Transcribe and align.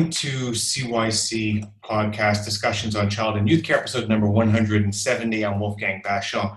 Welcome 0.00 0.12
to 0.12 0.52
CYC 0.52 1.70
podcast 1.84 2.46
discussions 2.46 2.96
on 2.96 3.10
child 3.10 3.36
and 3.36 3.46
youth 3.46 3.62
care, 3.62 3.76
episode 3.76 4.08
number 4.08 4.30
170. 4.30 5.44
I'm 5.44 5.60
Wolfgang 5.60 6.00
Vachon. 6.02 6.56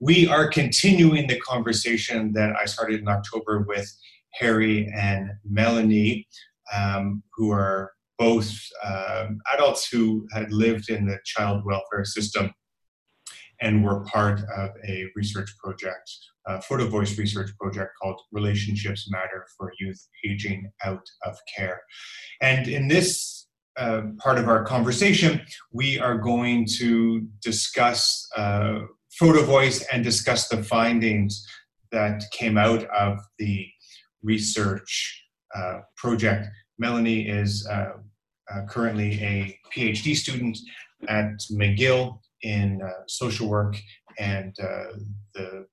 We 0.00 0.26
are 0.26 0.48
continuing 0.48 1.28
the 1.28 1.38
conversation 1.38 2.32
that 2.32 2.56
I 2.60 2.64
started 2.64 2.98
in 2.98 3.06
October 3.06 3.64
with 3.68 3.88
Harry 4.40 4.92
and 4.92 5.30
Melanie, 5.48 6.26
um, 6.74 7.22
who 7.36 7.52
are 7.52 7.92
both 8.18 8.52
um, 8.82 9.40
adults 9.54 9.88
who 9.88 10.26
had 10.32 10.52
lived 10.52 10.90
in 10.90 11.06
the 11.06 11.20
child 11.24 11.64
welfare 11.64 12.04
system 12.04 12.52
and 13.60 13.84
were 13.84 14.00
part 14.00 14.40
of 14.56 14.70
a 14.88 15.06
research 15.14 15.56
project, 15.62 16.10
a 16.46 16.60
photo 16.62 16.86
voice 16.88 17.18
research 17.18 17.50
project 17.58 17.92
called 18.00 18.20
Relationships 18.32 19.08
Matter 19.10 19.46
for 19.56 19.72
Youth 19.78 20.08
Aging 20.26 20.70
Out 20.84 21.06
of 21.24 21.36
Care. 21.56 21.80
And 22.40 22.68
in 22.68 22.88
this 22.88 23.46
uh, 23.78 24.02
part 24.18 24.38
of 24.38 24.48
our 24.48 24.64
conversation, 24.64 25.42
we 25.72 25.98
are 25.98 26.18
going 26.18 26.66
to 26.78 27.26
discuss 27.42 28.26
uh, 28.36 28.80
photo 29.18 29.44
voice 29.44 29.86
and 29.92 30.02
discuss 30.04 30.48
the 30.48 30.62
findings 30.62 31.46
that 31.92 32.22
came 32.32 32.56
out 32.56 32.84
of 32.84 33.18
the 33.38 33.66
research 34.22 35.24
uh, 35.56 35.80
project. 35.96 36.46
Melanie 36.78 37.28
is 37.28 37.66
uh, 37.70 37.92
uh, 38.52 38.62
currently 38.68 39.20
a 39.22 39.58
PhD 39.74 40.14
student 40.14 40.58
at 41.08 41.38
McGill 41.52 42.20
in 42.42 42.80
uh, 42.82 42.90
social 43.06 43.48
work, 43.48 43.76
and 44.18 44.54
uh, 44.62 44.98
the 45.34 45.66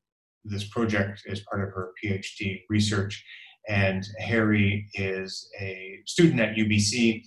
this 0.50 0.68
project 0.70 1.24
is 1.26 1.42
part 1.42 1.64
of 1.64 1.74
her 1.74 1.92
PhD 2.04 2.64
research. 2.70 3.24
And 3.68 4.06
Harry 4.20 4.88
is 4.94 5.50
a 5.60 6.00
student 6.06 6.40
at 6.40 6.56
UBC 6.56 7.24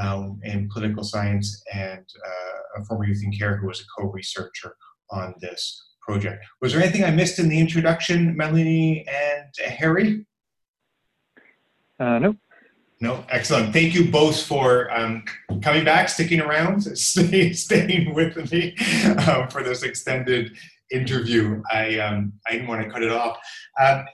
um, 0.00 0.38
in 0.44 0.68
political 0.68 1.02
science 1.02 1.62
and 1.72 1.98
uh, 2.24 2.80
a 2.80 2.84
former 2.84 3.06
youth 3.06 3.22
in 3.24 3.32
care 3.32 3.56
who 3.56 3.66
was 3.66 3.80
a 3.80 3.84
co-researcher 3.98 4.76
on 5.10 5.34
this 5.40 5.88
project. 6.00 6.44
Was 6.60 6.72
there 6.72 6.82
anything 6.82 7.04
I 7.04 7.10
missed 7.10 7.38
in 7.38 7.48
the 7.48 7.58
introduction, 7.58 8.36
Melanie 8.36 9.06
and 9.08 9.52
Harry? 9.66 10.26
Uh, 11.98 12.18
nope. 12.18 12.36
No, 13.02 13.24
excellent. 13.30 13.72
Thank 13.72 13.94
you 13.94 14.10
both 14.10 14.42
for 14.42 14.90
um, 14.92 15.24
coming 15.62 15.84
back, 15.84 16.10
sticking 16.10 16.40
around, 16.40 16.82
stay, 16.98 17.52
staying 17.52 18.14
with 18.14 18.52
me 18.52 18.76
um, 19.26 19.48
for 19.48 19.62
this 19.62 19.82
extended 19.82 20.56
interview. 20.90 21.62
I 21.70 21.98
um, 21.98 22.32
I 22.46 22.52
didn't 22.52 22.68
want 22.68 22.82
to 22.82 22.90
cut 22.90 23.02
it 23.02 23.10
off. 23.10 23.38
Um, 23.80 24.04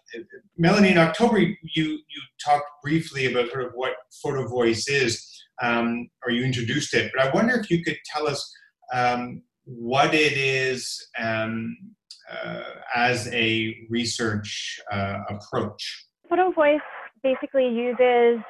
Melanie, 0.56 0.90
in 0.90 0.98
October, 0.98 1.38
you 1.38 1.54
you 1.72 2.22
talked 2.44 2.66
briefly 2.82 3.26
about 3.26 3.50
sort 3.50 3.64
of 3.64 3.72
what 3.74 3.94
photo 4.22 4.46
voice 4.48 4.88
is, 4.88 5.42
um, 5.62 6.08
or 6.24 6.32
you 6.32 6.44
introduced 6.44 6.94
it. 6.94 7.10
But 7.14 7.26
I 7.26 7.30
wonder 7.32 7.54
if 7.54 7.70
you 7.70 7.82
could 7.84 7.98
tell 8.12 8.26
us 8.26 8.52
um, 8.92 9.42
what 9.64 10.14
it 10.14 10.34
is 10.34 11.08
uh, 11.18 12.60
as 12.94 13.28
a 13.32 13.76
research 13.88 14.78
uh, 14.92 15.18
approach. 15.28 16.06
Photo 16.28 16.50
voice 16.50 16.80
basically 17.22 17.68
uses 17.68 18.40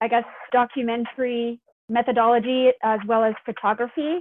I 0.00 0.08
guess, 0.08 0.24
documentary 0.50 1.60
methodology 1.88 2.70
as 2.82 3.00
well 3.06 3.22
as 3.22 3.34
photography 3.44 4.20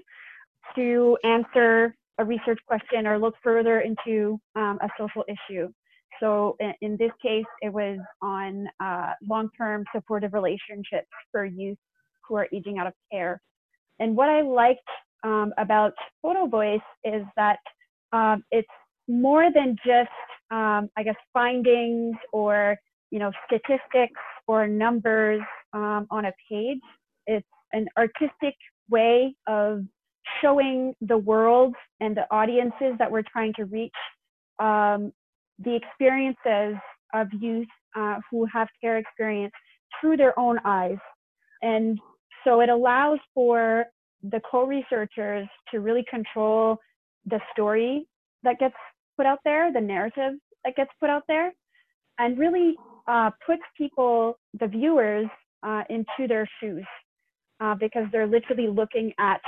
to 0.76 1.18
answer 1.24 1.96
a 2.20 2.26
research 2.26 2.60
question 2.68 3.08
or 3.08 3.18
look 3.18 3.36
further 3.44 3.82
into 3.82 4.40
um, 4.56 4.78
a 4.82 4.90
social 5.00 5.24
issue. 5.28 5.70
So 6.20 6.58
in, 6.60 6.74
in, 6.82 6.98
this 6.98 7.12
case, 7.22 7.46
it 7.62 7.72
was 7.72 7.98
on 8.22 8.68
uh, 8.84 9.14
long-term 9.28 9.86
supportive 9.96 10.34
relationships 10.34 11.08
for 11.32 11.46
youth 11.46 11.78
who 12.28 12.36
are 12.36 12.48
aging 12.54 12.78
out 12.78 12.88
of 12.88 12.94
care. 13.12 13.42
And 14.00 14.16
what 14.16 14.30
I 14.30 14.42
liked 14.42 14.80
um, 15.24 15.54
about 15.58 15.94
Photo 16.22 16.46
Voice 16.46 16.80
is 17.04 17.24
that 17.38 17.60
um, 18.12 18.44
it's 18.52 18.68
more 19.08 19.50
than 19.54 19.76
just, 19.86 20.10
um, 20.52 20.90
I 20.98 21.04
guess, 21.04 21.16
findings 21.34 22.16
or 22.32 22.78
you 23.12 23.20
know 23.20 23.32
statistics 23.46 24.20
or 24.48 24.68
numbers 24.68 25.42
um, 25.74 26.08
on 26.12 26.26
a 26.26 26.34
page. 26.50 26.80
It's 27.28 27.48
an 27.74 27.88
artistic 27.98 28.56
way 28.90 29.36
of 29.48 29.84
showing 30.42 30.94
the 31.02 31.18
world 31.18 31.76
and 32.00 32.16
the 32.16 32.26
audiences 32.32 32.94
that 33.00 33.12
we're 33.12 33.24
trying 33.32 33.54
to 33.56 33.66
reach 33.66 33.94
um, 34.60 35.12
the 35.64 35.76
experiences 35.76 36.80
of 37.14 37.28
youth 37.40 37.68
uh, 37.96 38.20
who 38.30 38.46
have 38.46 38.68
care 38.82 38.98
experience 38.98 39.54
through 40.00 40.18
their 40.18 40.38
own 40.38 40.58
eyes. 40.66 40.98
And 41.62 42.00
so 42.44 42.62
it 42.62 42.70
allows 42.70 43.20
for 43.34 43.86
the 44.24 44.42
co-researchers 44.50 45.48
to 45.72 45.80
really 45.80 46.06
control 46.10 46.78
the 47.26 47.40
story 47.52 48.08
that 48.44 48.60
gets 48.60 48.76
put 49.18 49.26
out 49.26 49.40
there, 49.44 49.72
the 49.72 49.82
narrative 49.82 50.34
that 50.64 50.76
gets 50.76 50.92
put 51.00 51.10
out 51.10 51.24
there, 51.28 51.52
and 52.18 52.38
really 52.38 52.76
uh, 53.08 53.32
puts 53.46 53.62
people, 53.78 54.38
the 54.60 54.68
viewers, 54.68 55.28
uh, 55.64 55.84
into 55.90 56.28
their 56.28 56.48
shoes 56.60 56.86
uh, 57.60 57.76
because 57.76 58.06
they're 58.12 58.28
literally 58.28 58.68
looking 58.68 59.12
at 59.20 59.42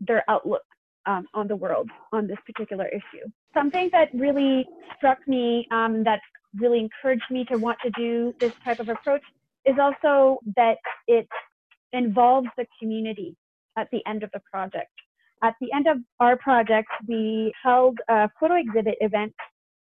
their 0.00 0.24
outlook 0.28 0.62
um, 1.06 1.26
on 1.34 1.48
the 1.48 1.56
world 1.56 1.88
on 2.12 2.26
this 2.26 2.38
particular 2.44 2.86
issue. 2.88 3.24
Something 3.54 3.88
that 3.92 4.08
really 4.12 4.66
struck 4.96 5.18
me, 5.26 5.66
um, 5.70 6.04
that 6.04 6.20
really 6.58 6.80
encouraged 6.80 7.30
me 7.30 7.44
to 7.46 7.56
want 7.56 7.78
to 7.84 7.90
do 7.90 8.34
this 8.40 8.52
type 8.64 8.80
of 8.80 8.88
approach, 8.88 9.22
is 9.64 9.76
also 9.80 10.38
that 10.56 10.78
it 11.06 11.28
involves 11.92 12.48
the 12.56 12.66
community 12.80 13.36
at 13.76 13.88
the 13.92 14.00
end 14.06 14.22
of 14.22 14.30
the 14.32 14.40
project. 14.50 14.90
At 15.42 15.54
the 15.60 15.68
end 15.74 15.86
of 15.86 15.98
our 16.18 16.36
project, 16.36 16.88
we 17.06 17.52
held 17.62 17.98
a 18.08 18.28
photo 18.40 18.54
exhibit 18.54 18.96
event 19.00 19.34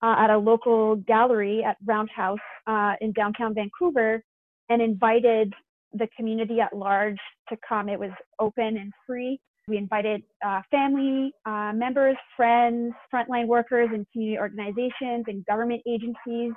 uh, 0.02 0.16
at 0.18 0.30
a 0.30 0.38
local 0.38 0.96
gallery 0.96 1.64
at 1.64 1.76
Roundhouse 1.84 2.38
uh, 2.66 2.94
in 3.00 3.12
downtown 3.12 3.54
Vancouver 3.54 4.22
and 4.68 4.80
invited 4.80 5.52
the 5.92 6.08
community 6.16 6.60
at 6.60 6.74
large 6.74 7.18
to 7.48 7.56
come. 7.68 7.88
It 7.88 7.98
was 7.98 8.10
open 8.38 8.76
and 8.76 8.92
free. 9.06 9.40
We 9.68 9.76
invited 9.76 10.22
uh, 10.44 10.62
family 10.70 11.32
uh, 11.46 11.72
members, 11.74 12.16
friends, 12.36 12.94
frontline 13.12 13.46
workers, 13.46 13.90
and 13.92 14.04
community 14.12 14.38
organizations 14.38 15.24
and 15.28 15.46
government 15.46 15.82
agencies. 15.86 16.52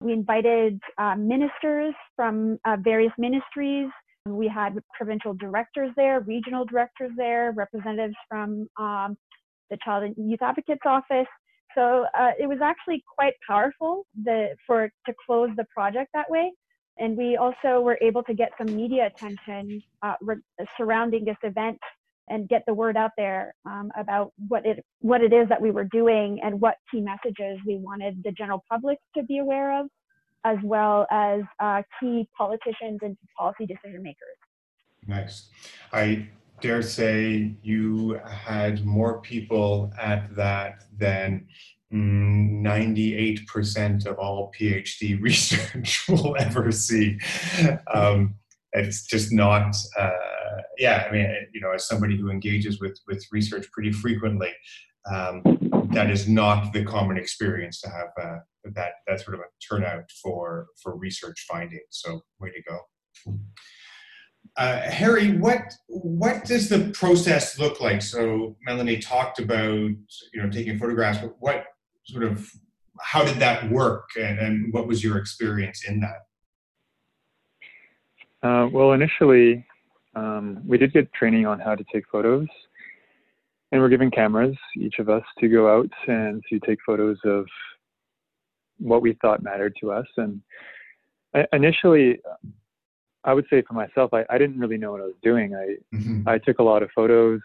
We 0.00 0.12
invited 0.12 0.80
uh, 0.98 1.16
ministers 1.16 1.94
from 2.14 2.58
uh, 2.64 2.76
various 2.82 3.12
ministries. 3.18 3.88
We 4.26 4.48
had 4.48 4.78
provincial 4.94 5.34
directors 5.34 5.90
there, 5.96 6.20
regional 6.20 6.64
directors 6.64 7.12
there, 7.16 7.52
representatives 7.52 8.16
from 8.28 8.68
um, 8.78 9.16
the 9.70 9.78
Child 9.84 10.04
and 10.04 10.30
Youth 10.30 10.42
Advocates 10.42 10.82
Office. 10.86 11.28
So 11.74 12.06
uh, 12.18 12.30
it 12.38 12.46
was 12.46 12.58
actually 12.62 13.04
quite 13.14 13.34
powerful 13.46 14.06
the, 14.24 14.56
for 14.66 14.90
to 15.06 15.14
close 15.26 15.50
the 15.56 15.66
project 15.74 16.10
that 16.14 16.28
way. 16.30 16.52
And 16.98 17.16
we 17.16 17.36
also 17.36 17.80
were 17.82 17.98
able 18.00 18.22
to 18.22 18.32
get 18.32 18.52
some 18.56 18.74
media 18.74 19.06
attention 19.14 19.82
uh, 20.02 20.14
surrounding 20.78 21.26
this 21.26 21.36
event 21.42 21.78
and 22.28 22.48
get 22.48 22.64
the 22.66 22.74
word 22.74 22.96
out 22.96 23.12
there 23.16 23.54
um, 23.64 23.90
about 23.96 24.32
what 24.48 24.66
it 24.66 24.84
what 25.00 25.20
it 25.20 25.32
is 25.32 25.48
that 25.48 25.60
we 25.60 25.70
were 25.70 25.84
doing 25.84 26.40
and 26.42 26.60
what 26.60 26.76
key 26.90 27.00
messages 27.00 27.58
we 27.66 27.76
wanted 27.76 28.20
the 28.24 28.32
general 28.32 28.64
public 28.70 28.98
to 29.16 29.22
be 29.22 29.38
aware 29.38 29.80
of, 29.80 29.86
as 30.44 30.56
well 30.64 31.06
as 31.10 31.42
uh, 31.60 31.82
key 32.00 32.28
politicians 32.36 32.98
and 33.02 33.16
policy 33.38 33.66
decision 33.66 34.02
makers. 34.02 34.36
Nice. 35.06 35.50
I 35.92 36.28
dare 36.60 36.82
say 36.82 37.54
you 37.62 38.20
had 38.28 38.84
more 38.84 39.20
people 39.20 39.92
at 40.00 40.34
that 40.36 40.84
than 40.96 41.46
98% 41.92 44.06
of 44.06 44.18
all 44.18 44.52
PhD 44.58 45.20
research 45.22 46.08
will 46.08 46.36
ever 46.38 46.72
see. 46.72 47.18
Um, 47.92 48.34
it's 48.76 49.06
just 49.06 49.32
not, 49.32 49.74
uh, 49.98 50.10
yeah, 50.78 51.06
I 51.08 51.12
mean, 51.12 51.26
you 51.52 51.60
know, 51.60 51.72
as 51.72 51.86
somebody 51.86 52.16
who 52.16 52.30
engages 52.30 52.80
with, 52.80 52.98
with 53.08 53.24
research 53.32 53.66
pretty 53.72 53.92
frequently, 53.92 54.52
um, 55.10 55.42
that 55.92 56.10
is 56.10 56.28
not 56.28 56.72
the 56.72 56.84
common 56.84 57.16
experience 57.16 57.80
to 57.80 57.90
have 57.90 58.08
uh, 58.20 58.38
that, 58.74 58.92
that 59.06 59.20
sort 59.20 59.34
of 59.34 59.40
a 59.40 59.44
turnout 59.66 60.10
for, 60.22 60.66
for 60.82 60.96
research 60.96 61.46
findings. 61.48 61.82
So, 61.90 62.20
way 62.40 62.50
to 62.50 62.62
go. 62.62 63.38
Uh, 64.56 64.80
Harry, 64.80 65.32
what 65.32 65.74
what 65.88 66.44
does 66.44 66.70
the 66.70 66.90
process 66.94 67.58
look 67.58 67.80
like? 67.80 68.00
So 68.00 68.56
Melanie 68.64 68.98
talked 68.98 69.38
about 69.38 69.60
you 69.68 69.98
know 70.36 70.48
taking 70.48 70.78
photographs, 70.78 71.18
but 71.18 71.34
what 71.40 71.66
sort 72.06 72.24
of 72.24 72.48
how 73.00 73.22
did 73.22 73.36
that 73.36 73.70
work 73.70 74.08
and, 74.18 74.38
and 74.38 74.72
what 74.72 74.86
was 74.86 75.04
your 75.04 75.18
experience 75.18 75.84
in 75.86 76.00
that? 76.00 76.20
Uh, 78.46 78.68
well, 78.68 78.92
initially, 78.92 79.66
um, 80.14 80.62
we 80.64 80.78
did 80.78 80.92
get 80.92 81.12
training 81.12 81.46
on 81.46 81.58
how 81.58 81.74
to 81.74 81.84
take 81.92 82.04
photos, 82.12 82.46
and 83.72 83.80
we're 83.80 83.88
given 83.88 84.10
cameras, 84.10 84.56
each 84.76 85.00
of 85.00 85.08
us, 85.08 85.24
to 85.40 85.48
go 85.48 85.62
out 85.74 85.90
and 86.06 86.44
to 86.48 86.60
take 86.60 86.78
photos 86.86 87.18
of 87.24 87.44
what 88.78 89.02
we 89.02 89.14
thought 89.20 89.42
mattered 89.42 89.74
to 89.80 89.90
us. 89.90 90.06
And 90.16 90.40
uh, 91.34 91.42
initially, 91.52 92.20
I 93.24 93.34
would 93.34 93.46
say 93.50 93.62
for 93.62 93.74
myself, 93.74 94.14
I, 94.14 94.24
I 94.30 94.38
didn't 94.38 94.60
really 94.60 94.78
know 94.78 94.92
what 94.92 95.00
I 95.00 95.06
was 95.06 95.20
doing. 95.22 95.56
I 95.56 95.96
Mhm. 95.96 96.28
I 96.28 96.38
took 96.38 96.60
a 96.60 96.62
lot 96.62 96.84
of 96.84 96.90
photos. 96.94 97.40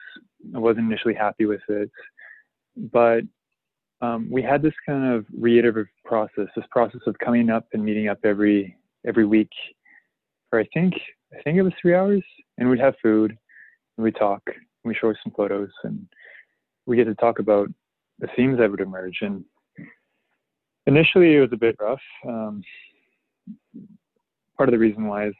I 0.53 0.59
wasn't 0.59 0.85
initially 0.85 1.15
happy 1.15 1.45
with 1.47 1.61
it, 1.67 1.89
but 2.91 3.23
um, 4.01 4.29
we 4.29 4.43
had 4.43 4.61
this 4.61 4.73
kind 4.85 5.05
of 5.15 5.25
reiterative 5.35 5.87
process, 6.05 6.47
this 6.55 6.65
process 6.69 7.01
of 7.07 7.17
coming 7.17 7.49
up 7.49 7.65
and 7.73 7.83
meeting 7.83 8.07
up 8.07 8.19
every 8.23 8.77
every 9.03 9.25
week 9.25 9.51
for 10.51 10.59
I 10.59 10.67
think 10.73 10.93
I 11.33 11.41
think 11.41 11.57
it 11.57 11.63
was 11.63 11.73
three 11.81 11.95
hours, 11.95 12.21
and 12.59 12.69
we'd 12.69 12.79
have 12.79 12.93
food, 13.01 13.35
and 13.97 14.03
we'd 14.03 14.15
talk, 14.17 14.43
and 14.45 14.55
we 14.83 14.93
show 14.93 15.11
some 15.23 15.33
photos, 15.35 15.69
and 15.83 16.05
we 16.85 16.97
get 16.97 17.05
to 17.05 17.15
talk 17.15 17.39
about 17.39 17.69
the 18.19 18.27
themes 18.35 18.59
that 18.59 18.69
would 18.69 18.81
emerge. 18.81 19.19
And 19.21 19.43
initially, 20.85 21.35
it 21.35 21.39
was 21.39 21.53
a 21.53 21.57
bit 21.57 21.75
rough. 21.79 22.01
Um, 22.27 22.61
part 24.57 24.69
of 24.69 24.73
the 24.73 24.79
reason 24.79 25.07
why 25.07 25.27
is 25.29 25.33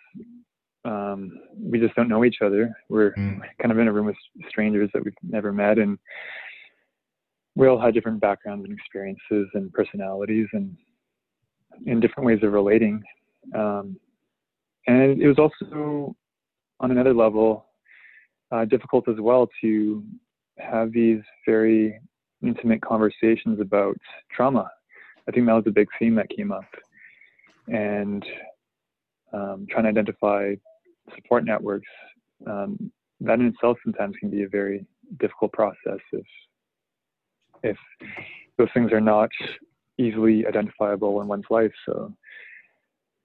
um, 0.85 1.39
we 1.59 1.77
just 1.79 1.93
don't 1.95 2.07
know 2.09 2.23
each 2.25 2.41
other. 2.41 2.73
We're 2.89 3.11
Mm. 3.11 3.41
kind 3.61 3.71
of 3.71 3.77
in 3.77 3.87
a 3.87 3.93
room 3.93 4.07
with 4.07 4.15
strangers 4.49 4.89
that 4.93 5.03
we've 5.03 5.13
never 5.21 5.51
met, 5.51 5.77
and 5.77 5.99
we 7.55 7.67
all 7.67 7.79
had 7.79 7.93
different 7.93 8.21
backgrounds 8.21 8.63
and 8.65 8.73
experiences 8.73 9.49
and 9.53 9.71
personalities 9.73 10.47
and 10.53 10.75
and 11.87 12.01
different 12.01 12.27
ways 12.27 12.39
of 12.43 12.53
relating. 12.53 13.01
Um, 13.55 13.97
and 14.87 15.21
it 15.21 15.27
was 15.27 15.37
also 15.37 16.15
on 16.79 16.91
another 16.91 17.13
level 17.13 17.65
uh, 18.51 18.65
difficult 18.65 19.07
as 19.07 19.15
well 19.19 19.47
to 19.61 20.03
have 20.57 20.91
these 20.91 21.21
very 21.45 21.99
intimate 22.43 22.81
conversations 22.81 23.59
about 23.59 23.95
trauma. 24.31 24.69
I 25.27 25.31
think 25.31 25.45
that 25.45 25.53
was 25.53 25.63
a 25.67 25.71
big 25.71 25.87
theme 25.99 26.15
that 26.15 26.29
came 26.29 26.51
up, 26.51 26.65
and 27.67 28.25
um, 29.33 29.67
trying 29.69 29.83
to 29.83 29.89
identify 29.89 30.55
support 31.15 31.45
networks. 31.45 31.87
Um, 32.47 32.91
that 33.21 33.39
in 33.39 33.47
itself 33.47 33.77
sometimes 33.83 34.15
can 34.19 34.31
be 34.31 34.43
a 34.43 34.49
very 34.49 34.85
difficult 35.19 35.53
process 35.53 35.99
if 36.11 36.25
if 37.63 37.77
those 38.57 38.69
things 38.73 38.91
are 38.91 39.01
not 39.01 39.29
easily 39.99 40.45
identifiable 40.47 41.21
in 41.21 41.27
one's 41.27 41.45
life. 41.51 41.71
So, 41.85 42.11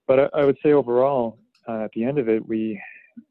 but 0.07 0.21
I, 0.21 0.41
I 0.41 0.45
would 0.45 0.59
say 0.63 0.73
overall, 0.73 1.39
uh, 1.69 1.85
at 1.85 1.91
the 1.93 2.05
end 2.05 2.19
of 2.19 2.29
it, 2.29 2.47
we 2.47 2.81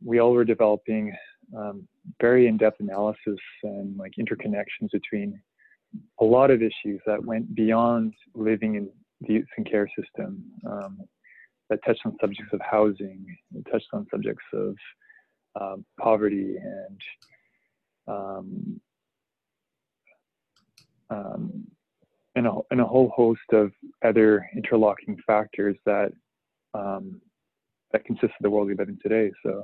we 0.04 0.20
all 0.20 0.32
were 0.34 0.46
developing 0.46 1.14
um, 1.56 1.88
very 2.20 2.48
in-depth 2.48 2.80
analysis 2.80 3.40
and 3.64 3.96
like 3.98 4.14
interconnections 4.20 4.92
between 4.92 5.40
a 6.20 6.26
lot 6.26 6.50
of 6.50 6.62
issues 6.62 7.00
that 7.06 7.24
went 7.24 7.54
beyond 7.56 8.14
living 8.34 8.76
in 8.76 8.90
the 9.22 9.34
youth 9.34 9.48
and 9.58 9.70
care 9.70 9.90
system. 9.98 10.44
Um, 10.68 11.00
that 11.70 11.80
touched 11.86 12.02
on 12.06 12.16
subjects 12.22 12.54
of 12.54 12.62
housing, 12.62 13.26
it 13.56 13.66
touched 13.72 13.88
on 13.94 14.06
subjects 14.12 14.44
of 14.54 14.76
um, 15.60 15.86
poverty 16.00 16.58
and 16.58 17.02
um, 18.08 18.82
um, 21.10 21.68
and, 22.36 22.48
a, 22.48 22.54
and 22.72 22.82
a 22.82 22.86
whole 22.86 23.12
host 23.16 23.42
of 23.52 23.72
other 24.04 24.48
interlocking 24.56 25.18
factors 25.26 25.78
that 25.86 26.12
um, 26.74 27.22
that 27.96 28.04
consists 28.04 28.36
of 28.38 28.44
the 28.44 28.50
world 28.50 28.68
we 28.68 28.76
live 28.76 28.90
in 28.90 29.00
today. 29.02 29.32
So 29.42 29.64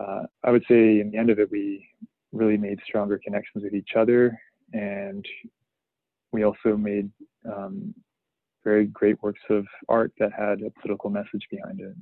uh, 0.00 0.22
I 0.42 0.50
would 0.50 0.64
say 0.66 1.00
in 1.00 1.10
the 1.10 1.18
end 1.18 1.28
of 1.28 1.38
it, 1.38 1.50
we 1.50 1.86
really 2.32 2.56
made 2.56 2.78
stronger 2.86 3.20
connections 3.22 3.62
with 3.62 3.74
each 3.74 3.90
other, 3.94 4.38
and 4.72 5.24
we 6.32 6.44
also 6.44 6.76
made 6.78 7.10
um, 7.44 7.94
very 8.64 8.86
great 8.86 9.22
works 9.22 9.40
of 9.50 9.66
art 9.88 10.12
that 10.18 10.32
had 10.32 10.62
a 10.62 10.70
political 10.80 11.10
message 11.10 11.46
behind 11.50 11.80
it. 11.80 11.94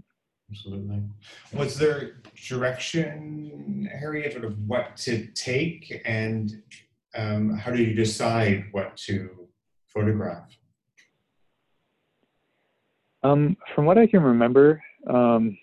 Absolutely. 0.51 1.03
Was 1.53 1.77
there 1.79 2.21
direction, 2.47 3.89
Harriet, 3.93 4.33
sort 4.35 4.45
of 4.45 4.57
what 4.69 4.97
to 4.99 5.27
take, 5.35 6.01
and 6.05 6.63
um, 7.17 7.57
how 7.57 7.73
do 7.73 7.83
you 7.83 7.95
decide 7.95 8.67
what 8.71 8.97
to 9.09 9.49
photograph? 9.93 10.49
Um, 13.25 13.57
from 13.75 13.87
what 13.87 13.97
I 13.97 14.07
can 14.07 14.23
remember, 14.23 14.83
um, 15.09 15.59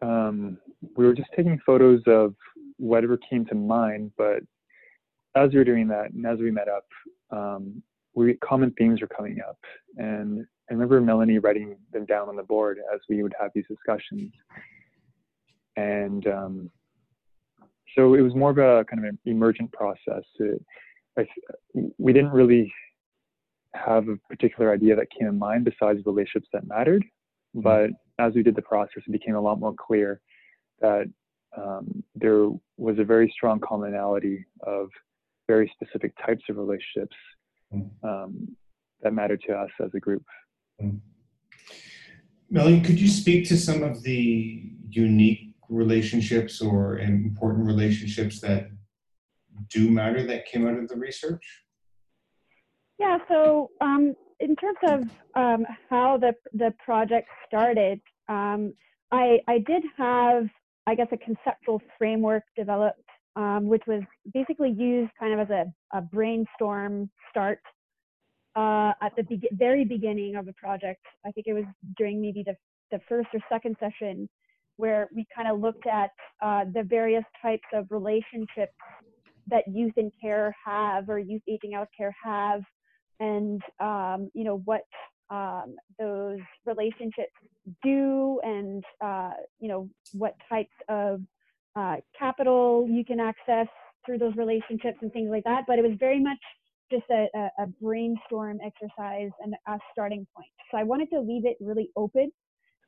um, 0.00 0.58
we 0.96 1.06
were 1.06 1.14
just 1.14 1.30
taking 1.36 1.60
photos 1.64 2.02
of 2.06 2.34
whatever 2.78 3.16
came 3.16 3.44
to 3.46 3.54
mind. 3.54 4.12
But 4.16 4.40
as 5.34 5.50
we 5.50 5.58
were 5.58 5.64
doing 5.64 5.88
that, 5.88 6.12
and 6.12 6.26
as 6.26 6.38
we 6.38 6.50
met 6.50 6.68
up, 6.68 6.86
um, 7.30 7.82
we 8.14 8.34
common 8.34 8.72
themes 8.76 9.00
were 9.00 9.06
coming 9.06 9.38
up, 9.48 9.58
and 9.96 10.46
I 10.70 10.74
remember 10.74 11.00
Melanie 11.00 11.38
writing 11.38 11.76
them 11.92 12.04
down 12.06 12.28
on 12.28 12.36
the 12.36 12.42
board 12.42 12.78
as 12.92 13.00
we 13.08 13.22
would 13.22 13.34
have 13.40 13.50
these 13.54 13.64
discussions. 13.68 14.32
And 15.76 16.26
um, 16.26 16.70
so 17.96 18.14
it 18.14 18.20
was 18.20 18.34
more 18.34 18.50
of 18.50 18.58
a 18.58 18.84
kind 18.84 19.04
of 19.04 19.10
an 19.10 19.18
emergent 19.24 19.72
process. 19.72 20.24
It, 20.38 20.64
I, 21.18 21.26
we 21.98 22.12
didn't 22.12 22.32
really 22.32 22.72
have 23.74 24.08
a 24.08 24.16
particular 24.28 24.72
idea 24.72 24.96
that 24.96 25.08
came 25.10 25.28
in 25.28 25.38
mind 25.38 25.64
besides 25.64 26.00
relationships 26.06 26.48
that 26.52 26.66
mattered. 26.66 27.04
But 27.54 27.90
as 28.18 28.34
we 28.34 28.42
did 28.42 28.56
the 28.56 28.62
process, 28.62 29.02
it 29.06 29.12
became 29.12 29.34
a 29.34 29.40
lot 29.40 29.60
more 29.60 29.74
clear 29.74 30.20
that 30.80 31.06
um, 31.56 32.02
there 32.14 32.48
was 32.76 32.98
a 32.98 33.04
very 33.04 33.30
strong 33.34 33.60
commonality 33.60 34.44
of 34.66 34.88
very 35.48 35.70
specific 35.74 36.12
types 36.24 36.42
of 36.48 36.56
relationships 36.56 37.16
um, 38.02 38.56
that 39.02 39.12
matter 39.12 39.36
to 39.36 39.52
us 39.52 39.70
as 39.84 39.90
a 39.94 40.00
group. 40.00 40.24
Melanie, 42.50 42.80
could 42.80 43.00
you 43.00 43.08
speak 43.08 43.48
to 43.48 43.56
some 43.56 43.82
of 43.82 44.02
the 44.02 44.72
unique 44.88 45.54
relationships 45.68 46.60
or 46.60 46.98
important 46.98 47.66
relationships 47.66 48.40
that 48.40 48.68
do 49.70 49.90
matter 49.90 50.26
that 50.26 50.46
came 50.46 50.66
out 50.66 50.76
of 50.76 50.88
the 50.88 50.96
research? 50.96 51.42
Yeah, 52.98 53.18
so 53.28 53.70
um, 53.80 54.14
in 54.42 54.56
terms 54.56 54.78
of 54.88 55.00
um, 55.40 55.64
how 55.88 56.18
the, 56.18 56.34
the 56.52 56.74
project 56.84 57.28
started, 57.46 58.00
um, 58.28 58.74
I, 59.12 59.38
I 59.46 59.58
did 59.58 59.84
have, 59.96 60.46
I 60.86 60.94
guess, 60.94 61.06
a 61.12 61.16
conceptual 61.16 61.80
framework 61.96 62.42
developed, 62.56 63.08
um, 63.36 63.68
which 63.68 63.82
was 63.86 64.02
basically 64.34 64.70
used 64.70 65.12
kind 65.18 65.32
of 65.32 65.40
as 65.40 65.50
a, 65.50 65.96
a 65.96 66.00
brainstorm 66.00 67.08
start 67.30 67.60
uh, 68.56 68.92
at 69.00 69.14
the 69.16 69.22
be- 69.22 69.48
very 69.52 69.84
beginning 69.84 70.34
of 70.34 70.44
the 70.44 70.52
project. 70.54 71.04
I 71.24 71.30
think 71.30 71.46
it 71.46 71.54
was 71.54 71.64
during 71.96 72.20
maybe 72.20 72.42
the, 72.44 72.56
the 72.90 73.00
first 73.08 73.28
or 73.32 73.40
second 73.48 73.76
session 73.78 74.28
where 74.76 75.08
we 75.14 75.24
kind 75.34 75.48
of 75.48 75.60
looked 75.60 75.86
at 75.86 76.10
uh, 76.42 76.64
the 76.74 76.82
various 76.82 77.24
types 77.40 77.62
of 77.72 77.86
relationships 77.90 78.72
that 79.46 79.62
youth 79.68 79.92
in 79.96 80.10
care 80.20 80.54
have 80.64 81.08
or 81.08 81.18
youth 81.18 81.42
aging 81.48 81.74
out 81.74 81.82
of 81.82 81.88
care 81.96 82.14
have 82.24 82.62
and 83.20 83.62
um, 83.80 84.30
you 84.34 84.44
know 84.44 84.62
what 84.64 84.82
um, 85.30 85.76
those 85.98 86.38
relationships 86.66 87.32
do 87.82 88.40
and 88.42 88.84
uh, 89.04 89.30
you 89.60 89.68
know 89.68 89.88
what 90.12 90.34
types 90.48 90.74
of 90.88 91.20
uh, 91.76 91.96
capital 92.18 92.86
you 92.88 93.04
can 93.04 93.20
access 93.20 93.66
through 94.04 94.18
those 94.18 94.34
relationships 94.36 94.98
and 95.00 95.12
things 95.12 95.30
like 95.30 95.44
that 95.44 95.64
but 95.66 95.78
it 95.78 95.82
was 95.82 95.96
very 95.98 96.20
much 96.20 96.38
just 96.90 97.04
a, 97.10 97.26
a, 97.58 97.66
brainstorm 97.80 98.58
exercise 98.62 99.30
and 99.40 99.54
a 99.66 99.78
starting 99.92 100.26
point. 100.36 100.50
So 100.70 100.76
i 100.76 100.82
wanted 100.82 101.08
to 101.10 101.20
leave 101.20 101.46
it 101.46 101.56
really 101.60 101.90
open 101.96 102.30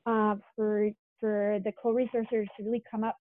uh, 0.06 0.36
for 0.54 0.90
for 1.20 1.58
the 1.64 1.72
co-researchers 1.82 2.48
to 2.56 2.64
really 2.64 2.82
come 2.90 3.02
up 3.02 3.16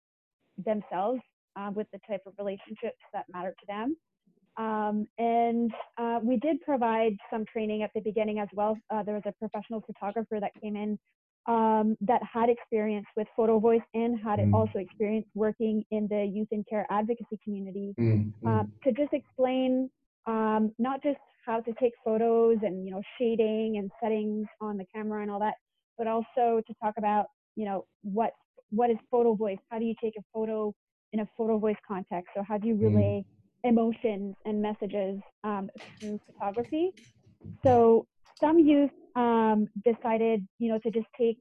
themselves 0.63 1.19
uh, 1.57 1.71
with 1.73 1.87
the 1.91 1.99
type 2.07 2.21
of 2.25 2.33
relationships 2.37 2.99
that 3.13 3.25
matter 3.33 3.53
to 3.59 3.65
them 3.67 3.97
um, 4.59 5.07
and 5.19 5.71
uh, 5.97 6.19
we 6.23 6.37
did 6.37 6.61
provide 6.61 7.17
some 7.31 7.45
training 7.51 7.83
at 7.83 7.91
the 7.95 8.01
beginning 8.01 8.39
as 8.39 8.49
well. 8.53 8.77
Uh, 8.91 9.03
there 9.03 9.15
was 9.15 9.23
a 9.27 9.33
professional 9.39 9.81
photographer 9.87 10.39
that 10.41 10.51
came 10.61 10.75
in 10.77 10.99
um, 11.47 11.97
that 12.01 12.21
had 12.31 12.49
experience 12.49 13.07
with 13.17 13.27
photo 13.35 13.59
voice 13.59 13.81
and 13.95 14.19
had 14.19 14.39
Mm. 14.39 14.53
also 14.53 14.79
experience 14.79 15.25
working 15.35 15.83
in 15.91 16.07
the 16.09 16.25
youth 16.25 16.49
and 16.51 16.65
care 16.69 16.85
advocacy 16.91 17.39
community 17.43 17.95
Mm, 17.99 18.33
mm, 18.43 18.47
um, 18.47 18.71
to 18.83 18.91
just 18.91 19.13
explain 19.13 19.89
um, 20.27 20.73
not 20.79 21.01
just 21.03 21.17
how 21.45 21.61
to 21.61 21.73
take 21.79 21.93
photos 22.03 22.57
and 22.63 22.85
you 22.85 22.91
know 22.91 23.01
shading 23.19 23.77
and 23.77 23.91
settings 24.01 24.47
on 24.61 24.77
the 24.77 24.85
camera 24.93 25.21
and 25.21 25.31
all 25.31 25.39
that, 25.39 25.55
but 25.97 26.07
also 26.07 26.61
to 26.67 26.73
talk 26.83 26.95
about 26.97 27.27
you 27.55 27.65
know 27.65 27.85
what 28.03 28.31
what 28.71 28.89
is 28.91 28.97
photo 29.11 29.35
voice? 29.35 29.57
How 29.69 29.79
do 29.79 29.85
you 29.85 29.95
take 30.01 30.13
a 30.17 30.23
photo 30.33 30.73
in 31.13 31.21
a 31.21 31.27
photo 31.37 31.57
voice 31.57 31.77
context? 31.87 32.29
So 32.35 32.43
how 32.47 32.57
do 32.57 32.67
you 32.67 32.75
Mm. 32.81 32.85
relay 32.89 33.25
emotions 33.63 34.35
and 34.45 34.61
messages 34.61 35.19
um, 35.43 35.69
through 35.99 36.19
photography? 36.25 36.91
So 37.63 38.05
some 38.39 38.59
youth 38.59 38.91
um, 39.15 39.67
decided 39.83 40.47
you 40.59 40.69
know 40.71 40.79
to 40.79 40.91
just 40.91 41.07
take 41.17 41.37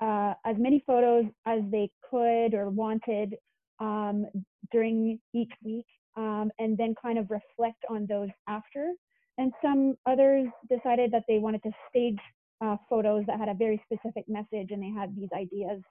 uh, 0.00 0.34
as 0.44 0.56
many 0.58 0.82
photos 0.86 1.24
as 1.46 1.60
they 1.70 1.90
could 2.10 2.54
or 2.54 2.70
wanted 2.70 3.34
um, 3.80 4.26
during 4.72 5.18
each 5.32 5.52
week 5.64 5.86
um, 6.16 6.50
and 6.58 6.76
then 6.76 6.94
kind 7.00 7.18
of 7.18 7.30
reflect 7.30 7.84
on 7.88 8.06
those 8.08 8.28
after. 8.48 8.92
And 9.38 9.52
some 9.62 9.96
others 10.06 10.46
decided 10.70 11.10
that 11.12 11.24
they 11.28 11.38
wanted 11.38 11.62
to 11.64 11.70
stage 11.88 12.18
uh, 12.64 12.76
photos 12.88 13.24
that 13.26 13.38
had 13.38 13.48
a 13.48 13.54
very 13.54 13.82
specific 13.84 14.24
message 14.28 14.70
and 14.70 14.82
they 14.82 14.90
had 14.90 15.14
these 15.16 15.28
ideas 15.34 15.82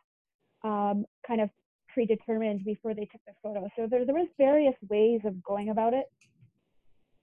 um, 0.63 1.05
kind 1.27 1.41
of 1.41 1.49
predetermined 1.93 2.65
before 2.65 2.93
they 2.93 3.05
took 3.05 3.21
the 3.27 3.33
photo. 3.41 3.69
So 3.75 3.87
there, 3.89 4.05
there 4.05 4.15
was 4.15 4.27
various 4.37 4.75
ways 4.89 5.21
of 5.25 5.41
going 5.43 5.69
about 5.69 5.93
it. 5.93 6.05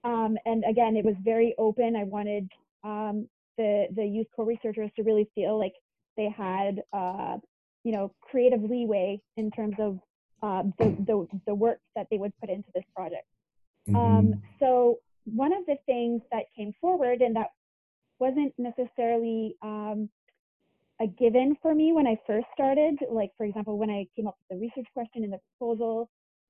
Um, 0.03 0.37
and 0.45 0.63
again, 0.67 0.95
it 0.95 1.05
was 1.05 1.15
very 1.23 1.53
open. 1.57 1.95
I 1.95 2.05
wanted 2.05 2.49
um, 2.83 3.27
the, 3.57 3.87
the 3.95 4.05
youth 4.05 4.27
co-researchers 4.35 4.89
to 4.95 5.03
really 5.03 5.29
feel 5.35 5.59
like 5.59 5.73
they 6.17 6.29
had, 6.35 6.81
uh, 6.93 7.37
you 7.83 7.91
know, 7.91 8.13
creative 8.21 8.63
leeway 8.63 9.21
in 9.37 9.51
terms 9.51 9.75
of 9.79 9.99
uh, 10.41 10.63
the, 10.79 10.95
the, 11.05 11.27
the 11.45 11.53
work 11.53 11.79
that 11.95 12.07
they 12.09 12.17
would 12.17 12.33
put 12.39 12.49
into 12.49 12.69
this 12.73 12.83
project. 12.95 13.27
Mm-hmm. 13.87 13.95
Um, 13.95 14.41
so 14.59 14.97
one 15.25 15.53
of 15.53 15.65
the 15.67 15.77
things 15.85 16.21
that 16.31 16.45
came 16.55 16.73
forward 16.81 17.21
and 17.21 17.35
that 17.35 17.51
wasn't 18.19 18.53
necessarily 18.57 19.55
um, 19.61 20.09
a 21.01 21.07
given 21.07 21.55
for 21.61 21.73
me 21.73 21.91
when 21.93 22.05
I 22.05 22.15
first 22.27 22.45
started. 22.53 22.95
Like, 23.09 23.31
for 23.37 23.45
example, 23.45 23.77
when 23.77 23.89
I 23.89 24.05
came 24.15 24.27
up 24.27 24.37
with 24.39 24.59
the 24.59 24.61
research 24.61 24.87
question 24.93 25.23
and 25.23 25.33
the 25.33 25.39
proposal 25.57 26.09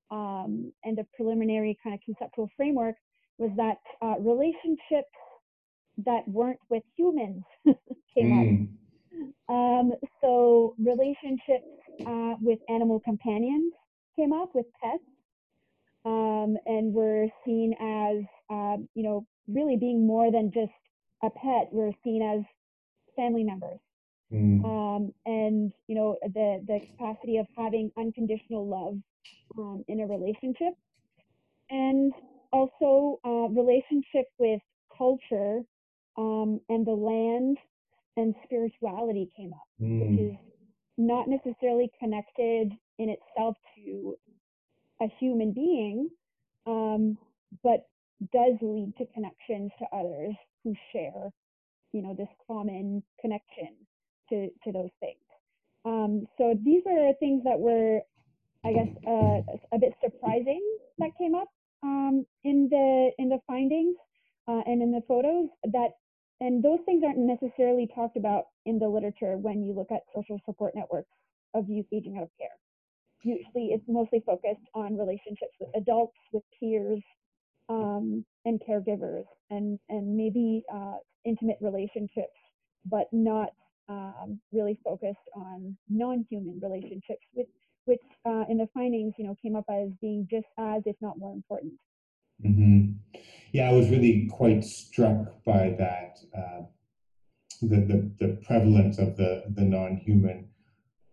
um, 0.10 0.72
and 0.84 0.98
the 0.98 1.06
preliminary 1.16 1.78
kind 1.84 1.96
of 1.96 2.02
conceptual 2.04 2.50
framework, 2.58 2.96
was 3.38 3.52
that 3.56 3.78
uh, 4.02 4.16
relationships 4.20 5.10
that 6.06 6.28
weren't 6.28 6.60
with 6.70 6.84
humans 6.98 7.44
came 8.16 8.28
mm. 8.28 8.64
up. 8.64 8.68
Um, 9.50 9.92
so, 10.22 10.76
relationships 10.80 11.68
uh, 12.06 12.36
with 12.42 12.60
animal 12.70 13.00
companions 13.00 13.74
came 14.16 14.34
up, 14.34 14.50
with 14.54 14.66
pets, 14.82 15.04
um, 16.06 16.58
and 16.66 16.94
were 16.94 17.28
seen 17.46 17.74
as, 17.74 18.24
uh, 18.50 18.78
you 18.96 19.04
know, 19.04 19.26
really 19.48 19.78
being 19.78 20.08
more 20.08 20.32
than 20.32 20.52
just 20.54 20.72
a 21.24 21.30
pet. 21.30 21.70
We're 21.72 21.92
seen 22.04 22.22
as 22.22 22.44
family 23.16 23.44
members. 23.44 23.80
Mm. 24.32 24.64
Um, 24.64 25.14
and 25.26 25.74
you 25.88 25.96
know 25.96 26.18
the 26.24 26.64
the 26.66 26.80
capacity 26.92 27.38
of 27.38 27.48
having 27.58 27.92
unconditional 27.98 28.68
love 28.68 28.98
um, 29.58 29.84
in 29.88 30.00
a 30.00 30.08
relationship, 30.08 30.74
and 31.70 32.14
also 32.54 33.20
uh, 33.26 33.50
relationship 33.50 34.28
with 34.40 34.62
culture 34.98 35.62
um, 36.18 36.60
and 36.70 36.86
the 36.86 36.92
land 36.92 37.58
and 38.18 38.36
spirituality 38.46 39.30
came 39.36 39.54
up, 39.54 39.68
mm. 39.82 40.00
which 40.00 40.20
is 40.20 40.38
not 40.98 41.28
necessarily 41.28 41.90
connected 42.00 42.72
in 43.00 43.10
itself 43.10 43.56
to 43.76 44.16
a 45.02 45.08
human 45.20 45.52
being, 45.52 46.10
um, 46.68 47.18
but 47.64 47.88
does 48.32 48.54
lead 48.62 48.94
to 48.98 49.06
connections 49.14 49.72
to 49.80 49.86
others 49.94 50.36
who 50.64 50.76
share, 50.94 51.30
you 51.92 52.02
know, 52.02 52.14
this 52.18 52.28
common 52.48 53.02
connection 53.20 53.76
to, 54.32 54.50
to 54.64 54.72
those 54.72 54.90
things. 55.00 55.22
Um, 55.86 56.28
so 56.38 56.54
these 56.64 56.84
are 56.88 57.14
things 57.20 57.44
that 57.44 57.60
were, 57.60 58.02
I 58.66 58.74
guess, 58.74 58.90
uh, 59.08 59.42
a 59.74 59.80
bit 59.80 59.94
surprising 60.04 60.62
that 61.00 61.12
came 61.18 61.36
up 61.36 61.48
um, 61.84 62.26
in 62.44 62.68
the 62.70 63.12
in 63.18 63.30
the 63.30 63.40
findings 63.48 63.96
uh, 64.48 64.62
and 64.66 64.82
in 64.82 64.92
the 64.92 65.02
photos. 65.08 65.50
That 65.72 65.92
and 66.40 66.64
those 66.64 66.80
things 66.86 67.04
aren't 67.06 67.18
necessarily 67.20 67.88
talked 67.94 68.18
about 68.18 68.46
in 68.66 68.80
the 68.80 68.88
literature 68.88 69.38
when 69.38 69.64
you 69.64 69.74
look 69.74 69.92
at 69.92 70.02
social 70.16 70.40
support 70.46 70.74
networks 70.76 71.10
of 71.54 71.70
youth 71.70 71.86
aging 71.94 72.18
out 72.18 72.24
of 72.24 72.30
care. 72.38 72.56
Usually, 73.24 73.74
it's 73.74 73.86
mostly 73.88 74.24
focused 74.26 74.66
on 74.74 74.98
relationships 74.98 75.54
with 75.60 75.70
adults, 75.76 76.18
with 76.34 76.44
peers, 76.60 77.02
um, 77.70 78.26
and 78.46 78.62
caregivers, 78.68 79.26
and 79.50 79.80
and 79.90 80.16
maybe 80.16 80.64
uh, 80.74 80.98
intimate 81.26 81.58
relationships, 81.62 82.38
but 82.86 83.08
not 83.12 83.50
um, 83.92 84.40
really 84.52 84.78
focused 84.84 85.28
on 85.36 85.78
non-human 85.90 86.60
relationships, 86.62 87.26
which, 87.34 87.54
which 87.86 88.06
uh, 88.26 88.46
in 88.50 88.58
the 88.58 88.68
findings, 88.74 89.14
you 89.18 89.26
know, 89.26 89.36
came 89.42 89.56
up 89.56 89.66
as 89.70 89.90
being 90.02 90.28
just 90.30 90.48
as, 90.58 90.82
if 90.86 90.96
not 91.02 91.18
more 91.18 91.34
important. 91.34 91.74
Mm-hmm. 92.46 93.20
Yeah, 93.52 93.70
I 93.70 93.74
was 93.74 93.90
really 93.90 94.28
quite 94.32 94.64
struck 94.64 95.44
by 95.46 95.76
that, 95.78 96.20
uh, 96.36 96.62
the, 97.62 97.80
the, 97.92 98.12
the 98.22 98.30
prevalence 98.48 98.98
of 98.98 99.18
the, 99.18 99.44
the 99.58 99.62
non-human 99.62 100.48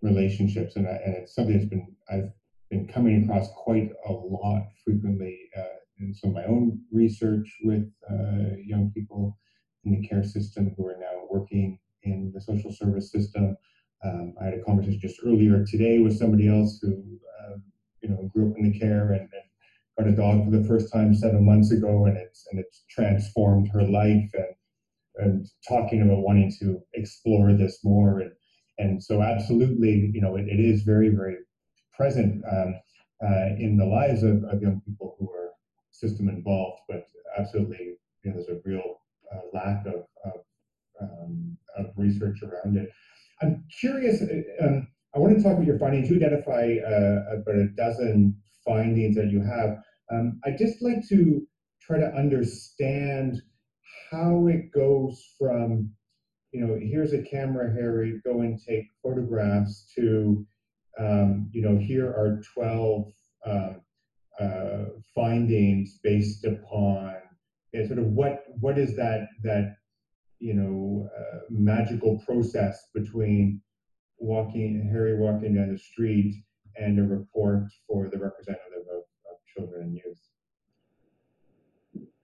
relationships, 0.00 0.76
and, 0.76 0.86
I, 0.86 0.98
and 1.04 1.14
it's 1.16 1.34
something 1.34 1.56
that's 1.56 1.68
been 1.68 1.86
I've 2.10 2.30
been 2.70 2.86
coming 2.86 3.24
across 3.24 3.48
quite 3.56 3.90
a 4.06 4.12
lot 4.12 4.62
frequently 4.84 5.38
uh, 5.56 5.78
in 5.98 6.14
some 6.14 6.30
of 6.30 6.36
my 6.36 6.44
own 6.44 6.80
research 6.92 7.48
with 7.64 7.90
uh, 8.10 8.56
young 8.64 8.90
people 8.94 9.36
in 9.84 10.00
the 10.00 10.06
care 10.06 10.24
system 10.24 10.74
who 10.76 10.86
are 10.86 10.96
now 10.98 11.26
working 11.30 11.78
in 12.12 12.32
the 12.34 12.40
social 12.40 12.72
service 12.72 13.10
system. 13.10 13.56
Um, 14.04 14.34
I 14.40 14.46
had 14.46 14.54
a 14.54 14.62
conversation 14.62 15.00
just 15.00 15.20
earlier 15.26 15.64
today 15.64 15.98
with 15.98 16.16
somebody 16.16 16.48
else 16.48 16.78
who, 16.80 17.18
uh, 17.40 17.56
you 18.00 18.08
know, 18.10 18.30
grew 18.32 18.50
up 18.50 18.56
in 18.58 18.70
the 18.70 18.78
care 18.78 19.12
and, 19.12 19.22
and, 19.22 19.42
got 19.98 20.06
a 20.06 20.12
dog 20.12 20.44
for 20.44 20.52
the 20.52 20.62
first 20.62 20.92
time 20.92 21.12
seven 21.12 21.44
months 21.44 21.72
ago, 21.72 22.06
and 22.06 22.16
it's 22.16 22.46
and 22.52 22.60
it's 22.60 22.84
transformed 22.88 23.68
her 23.72 23.82
life, 23.82 24.30
and 24.34 24.54
and 25.16 25.46
talking 25.68 26.02
about 26.02 26.22
wanting 26.22 26.52
to 26.60 26.80
explore 26.94 27.52
this 27.52 27.80
more, 27.82 28.20
and 28.20 28.30
and 28.78 29.02
so 29.02 29.22
absolutely, 29.22 30.10
you 30.14 30.20
know, 30.20 30.36
it, 30.36 30.46
it 30.46 30.60
is 30.60 30.82
very 30.82 31.08
very 31.08 31.38
present 31.96 32.44
um, 32.50 32.80
uh, 33.24 33.46
in 33.58 33.76
the 33.76 33.84
lives 33.84 34.22
of, 34.22 34.44
of 34.44 34.62
young 34.62 34.80
people 34.86 35.16
who 35.18 35.28
are 35.32 35.50
system 35.90 36.28
involved, 36.28 36.80
but 36.88 37.08
absolutely, 37.36 37.96
you 38.22 38.30
know, 38.30 38.34
there's 38.34 38.48
a 38.48 38.60
real 38.64 39.00
uh, 39.32 39.40
lack 39.52 39.84
of, 39.86 39.94
um, 40.24 40.32
of 40.34 40.37
research 41.98 42.42
around 42.42 42.76
it. 42.76 42.88
I'm 43.42 43.64
curious, 43.80 44.22
uh, 44.22 44.66
um, 44.66 44.88
I 45.14 45.18
want 45.18 45.36
to 45.36 45.42
talk 45.42 45.54
about 45.54 45.66
your 45.66 45.78
findings. 45.78 46.10
You 46.10 46.16
identify 46.16 46.76
uh, 46.84 47.36
about 47.36 47.54
a 47.56 47.68
dozen 47.76 48.36
findings 48.64 49.16
that 49.16 49.30
you 49.30 49.40
have. 49.40 49.78
Um, 50.10 50.40
I'd 50.44 50.58
just 50.58 50.82
like 50.82 51.06
to 51.08 51.46
try 51.80 51.98
to 51.98 52.06
understand 52.14 53.40
how 54.10 54.46
it 54.46 54.70
goes 54.72 55.22
from, 55.38 55.90
you 56.52 56.66
know, 56.66 56.78
here's 56.80 57.12
a 57.12 57.22
camera, 57.22 57.72
Harry, 57.72 58.20
go 58.24 58.40
and 58.40 58.58
take 58.58 58.86
photographs, 59.02 59.90
to, 59.96 60.46
um, 60.98 61.48
you 61.52 61.62
know, 61.62 61.78
here 61.78 62.06
are 62.06 62.40
12 62.54 63.12
um, 63.46 63.80
uh, 64.40 64.84
findings 65.14 65.98
based 66.02 66.44
upon 66.44 67.14
sort 67.86 67.98
of 67.98 68.06
what 68.06 68.44
what 68.60 68.78
is 68.78 68.96
that 68.96 69.28
that 69.42 69.77
you 70.38 70.54
know, 70.54 71.08
uh, 71.18 71.38
magical 71.50 72.18
process 72.26 72.88
between 72.94 73.60
walking, 74.18 74.88
Harry 74.90 75.18
walking 75.18 75.54
down 75.54 75.72
the 75.72 75.78
street 75.78 76.34
and 76.76 76.98
a 76.98 77.02
report 77.02 77.64
for 77.86 78.08
the 78.10 78.18
representative 78.18 78.86
of, 78.90 78.98
of 78.98 79.38
children 79.54 79.82
and 79.82 79.94
youth? 79.94 80.18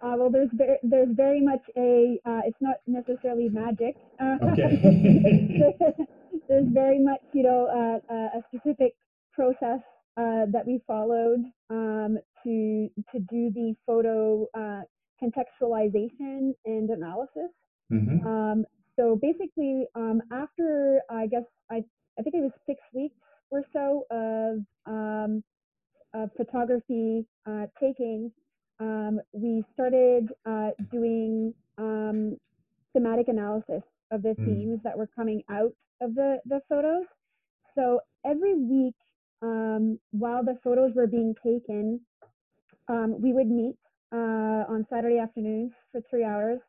Uh, 0.01 0.15
well, 0.19 0.31
there's 0.31 0.51
very, 0.53 0.77
there's 0.83 1.09
very 1.13 1.41
much 1.41 1.63
a, 1.77 2.21
uh, 2.27 2.41
it's 2.45 2.59
not 2.61 2.77
necessarily 2.87 3.49
magic. 3.49 3.97
Uh, 4.21 4.37
okay. 4.43 4.79
there's 6.49 6.69
very 6.69 7.03
much, 7.03 7.21
you 7.33 7.43
know, 7.43 7.67
uh, 7.67 8.13
uh, 8.13 8.39
a 8.39 8.43
specific 8.49 8.95
process 9.33 9.81
that 10.17 10.63
we 10.67 10.81
followed 10.87 11.43
um, 11.71 12.19
to, 12.45 12.89
to 13.13 13.19
do 13.31 13.51
the 13.55 13.75
photo 13.87 14.47
contextualization 15.23 16.53
and 16.67 16.91
analysis. 16.91 17.51
Mm-hmm. 17.93 18.27
Um, 18.27 18.65
so 18.97 19.19
basically, 19.21 19.87
um, 19.95 20.23
after 20.33 21.01
I 21.11 21.27
guess 21.27 21.45
I, 21.71 21.85
I 22.19 22.23
think 22.23 22.35
it 22.35 22.43
was 22.43 22.53
six 22.67 22.81
weeks 22.93 23.17
or 23.51 23.63
so 23.73 24.07
of, 24.11 24.59
um, 24.87 25.43
of 26.15 26.31
photography 26.37 27.27
uh, 27.47 27.67
taking, 27.81 28.31
um, 28.81 29.21
we 29.33 29.65
started 29.73 30.29
uh, 30.47 30.71
doing 30.91 31.55
um, 31.79 32.37
thematic 32.93 33.29
analysis 33.29 33.83
of 34.11 34.23
the 34.23 34.35
mm. 34.39 34.45
themes 34.45 34.81
that 34.85 34.97
were 34.97 35.09
coming 35.15 35.43
out 35.51 35.73
of 36.01 36.15
the, 36.15 36.39
the 36.47 36.61
photos. 36.69 37.05
So 37.77 38.01
every 38.25 38.55
week, 38.55 38.95
um, 39.43 39.99
while 40.13 40.45
the 40.45 40.57
photos 40.63 40.93
were 40.95 41.07
being 41.07 41.35
taken, 41.45 42.01
we 43.19 43.33
would 43.33 43.49
meet 43.49 43.77
uh, 44.13 44.65
on 44.69 44.87
Saturday 44.91 45.19
afternoons 45.19 45.73
for 45.91 46.01
three 46.09 46.25
hours 46.25 46.61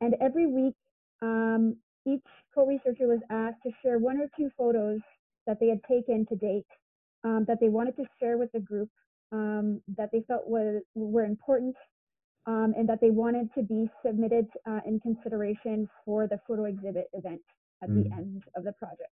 and 0.00 0.14
every 0.20 0.46
week, 0.46 0.74
um, 1.22 1.76
each 2.06 2.24
co-researcher 2.54 3.06
was 3.06 3.20
asked 3.30 3.62
to 3.64 3.70
share 3.82 3.98
one 3.98 4.18
or 4.18 4.28
two 4.36 4.50
photos 4.56 5.00
that 5.46 5.58
they 5.60 5.68
had 5.68 5.82
taken 5.84 6.26
to 6.26 6.36
date 6.36 6.66
um, 7.24 7.44
that 7.46 7.58
they 7.60 7.68
wanted 7.68 7.96
to 7.96 8.04
share 8.18 8.38
with 8.38 8.50
the 8.52 8.60
group 8.60 8.88
um, 9.32 9.80
that 9.96 10.10
they 10.12 10.22
felt 10.26 10.46
was, 10.46 10.82
were 10.94 11.24
important 11.24 11.76
um, 12.46 12.74
and 12.76 12.88
that 12.88 13.00
they 13.00 13.10
wanted 13.10 13.52
to 13.54 13.62
be 13.62 13.88
submitted 14.04 14.46
uh, 14.68 14.80
in 14.86 14.98
consideration 15.00 15.88
for 16.04 16.26
the 16.26 16.40
photo 16.46 16.64
exhibit 16.64 17.08
event 17.12 17.40
at 17.82 17.90
mm. 17.90 18.04
the 18.04 18.16
end 18.16 18.42
of 18.56 18.64
the 18.64 18.72
project. 18.72 19.12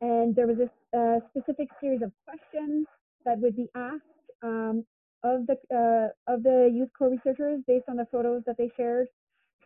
And 0.00 0.34
there 0.34 0.46
was 0.46 0.58
a, 0.58 0.98
a, 0.98 1.20
specific 1.30 1.68
series 1.80 2.02
of 2.02 2.12
questions 2.24 2.86
that 3.24 3.38
would 3.38 3.56
be 3.56 3.68
asked 3.74 4.02
um, 4.42 4.84
of 5.24 5.46
the 5.46 5.56
uh, 5.74 6.32
of 6.32 6.42
the 6.42 6.70
youth 6.72 6.90
co-researchers 6.96 7.60
based 7.66 7.86
on 7.88 7.96
the 7.96 8.06
photos 8.12 8.42
that 8.46 8.56
they 8.58 8.70
shared 8.76 9.08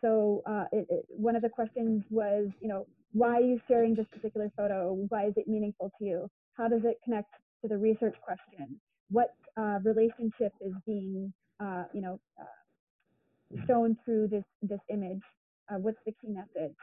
so 0.00 0.42
uh, 0.46 0.64
it, 0.72 0.86
it, 0.88 1.06
one 1.08 1.36
of 1.36 1.42
the 1.42 1.48
questions 1.48 2.02
was, 2.10 2.48
you 2.60 2.68
know, 2.68 2.86
why 3.12 3.36
are 3.36 3.40
you 3.40 3.60
sharing 3.68 3.94
this 3.94 4.06
particular 4.12 4.50
photo? 4.56 4.92
Why 5.08 5.26
is 5.26 5.34
it 5.36 5.48
meaningful 5.48 5.90
to 5.98 6.04
you? 6.04 6.30
How 6.54 6.68
does 6.68 6.82
it 6.84 6.98
connect 7.04 7.30
to 7.62 7.68
the 7.68 7.76
research 7.76 8.14
question? 8.22 8.80
What 9.10 9.34
uh, 9.56 9.78
relationship 9.82 10.52
is 10.60 10.72
being, 10.86 11.32
uh, 11.58 11.84
you 11.92 12.00
know, 12.00 12.20
uh, 12.40 13.56
shown 13.66 13.96
through 14.04 14.28
this 14.28 14.44
this 14.62 14.80
image? 14.88 15.22
Uh, 15.68 15.78
what's 15.78 15.98
the 16.06 16.12
key 16.12 16.28
message? 16.28 16.76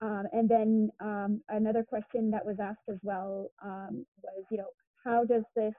Um, 0.00 0.24
and 0.32 0.48
then 0.48 0.90
um, 1.00 1.42
another 1.48 1.84
question 1.84 2.30
that 2.30 2.44
was 2.44 2.56
asked 2.60 2.88
as 2.88 2.98
well 3.02 3.50
um, 3.64 4.04
was, 4.22 4.44
you 4.50 4.58
know, 4.58 4.68
how 5.04 5.24
does 5.24 5.44
this 5.54 5.74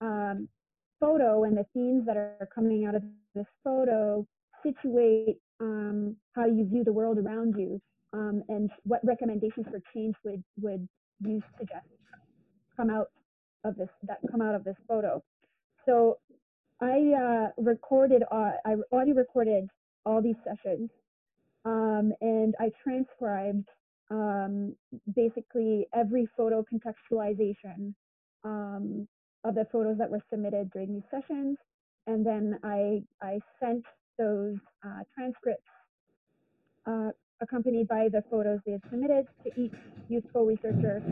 um, 0.00 0.48
photo 1.00 1.44
and 1.44 1.56
the 1.56 1.66
themes 1.72 2.04
that 2.06 2.16
are 2.16 2.48
coming 2.54 2.86
out 2.86 2.94
of 2.94 3.02
this 3.34 3.46
photo 3.62 4.26
situate 4.62 5.38
um, 5.60 6.16
how 6.34 6.46
you 6.46 6.66
view 6.68 6.84
the 6.84 6.92
world 6.92 7.18
around 7.18 7.54
you 7.56 7.80
um, 8.12 8.42
and 8.48 8.70
what 8.84 9.00
recommendations 9.04 9.66
for 9.70 9.80
change 9.94 10.14
would 10.24 10.42
would 10.60 10.88
you 11.24 11.42
suggest 11.58 11.86
come 12.76 12.90
out 12.90 13.08
of 13.64 13.76
this 13.76 13.88
that 14.04 14.18
come 14.30 14.40
out 14.40 14.54
of 14.54 14.64
this 14.64 14.76
photo? 14.88 15.22
So 15.86 16.18
i 16.80 17.12
uh, 17.16 17.48
recorded 17.62 18.22
uh, 18.30 18.52
i 18.64 18.74
audio 18.92 19.14
recorded 19.14 19.68
all 20.04 20.20
these 20.20 20.36
sessions 20.44 20.90
um, 21.64 22.12
and 22.20 22.54
i 22.60 22.70
transcribed 22.82 23.68
um, 24.10 24.74
basically 25.14 25.86
every 25.94 26.28
photo 26.36 26.64
contextualization 26.72 27.94
um, 28.44 29.08
of 29.44 29.54
the 29.54 29.66
photos 29.72 29.96
that 29.98 30.10
were 30.10 30.22
submitted 30.30 30.70
during 30.72 30.94
these 30.94 31.10
sessions 31.10 31.56
and 32.06 32.26
then 32.26 32.58
i 32.64 33.02
i 33.22 33.38
sent 33.60 33.84
those 34.18 34.56
uh, 34.84 35.02
transcripts 35.14 35.62
uh, 36.86 37.10
accompanied 37.40 37.88
by 37.88 38.08
the 38.12 38.22
photos 38.30 38.60
they 38.64 38.72
had 38.72 38.82
submitted 38.90 39.26
to 39.42 39.60
each 39.60 39.74
useful 40.08 40.44
researcher 40.44 41.02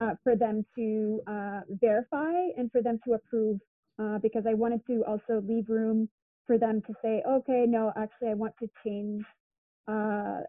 uh, 0.00 0.14
for 0.22 0.36
them 0.36 0.64
to 0.76 1.20
uh, 1.26 1.60
verify 1.80 2.32
and 2.56 2.70
for 2.72 2.82
them 2.82 2.98
to 3.06 3.14
approve 3.14 3.58
uh, 3.98 4.18
because 4.18 4.44
I 4.48 4.54
wanted 4.54 4.80
to 4.86 5.04
also 5.06 5.42
leave 5.46 5.68
room 5.68 6.08
for 6.46 6.58
them 6.58 6.82
to 6.86 6.94
say, 7.02 7.22
okay, 7.28 7.64
no, 7.66 7.92
actually 7.96 8.28
I 8.28 8.34
want 8.34 8.54
to 8.60 8.68
change 8.84 9.24
uh, 9.88 10.40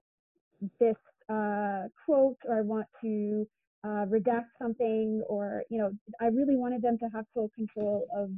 this 0.79 0.95
quote 1.27 2.38
or 2.45 2.57
I 2.57 2.62
want 2.62 2.88
to 3.01 3.47
redact 3.85 4.47
something 4.59 5.24
or, 5.27 5.63
you 5.69 5.77
know, 5.77 5.91
I 6.19 6.27
really 6.27 6.55
wanted 6.55 6.81
them 6.81 6.97
to 7.00 7.05
have 7.13 7.25
full 7.33 7.50
control 7.55 8.07
of 8.15 8.31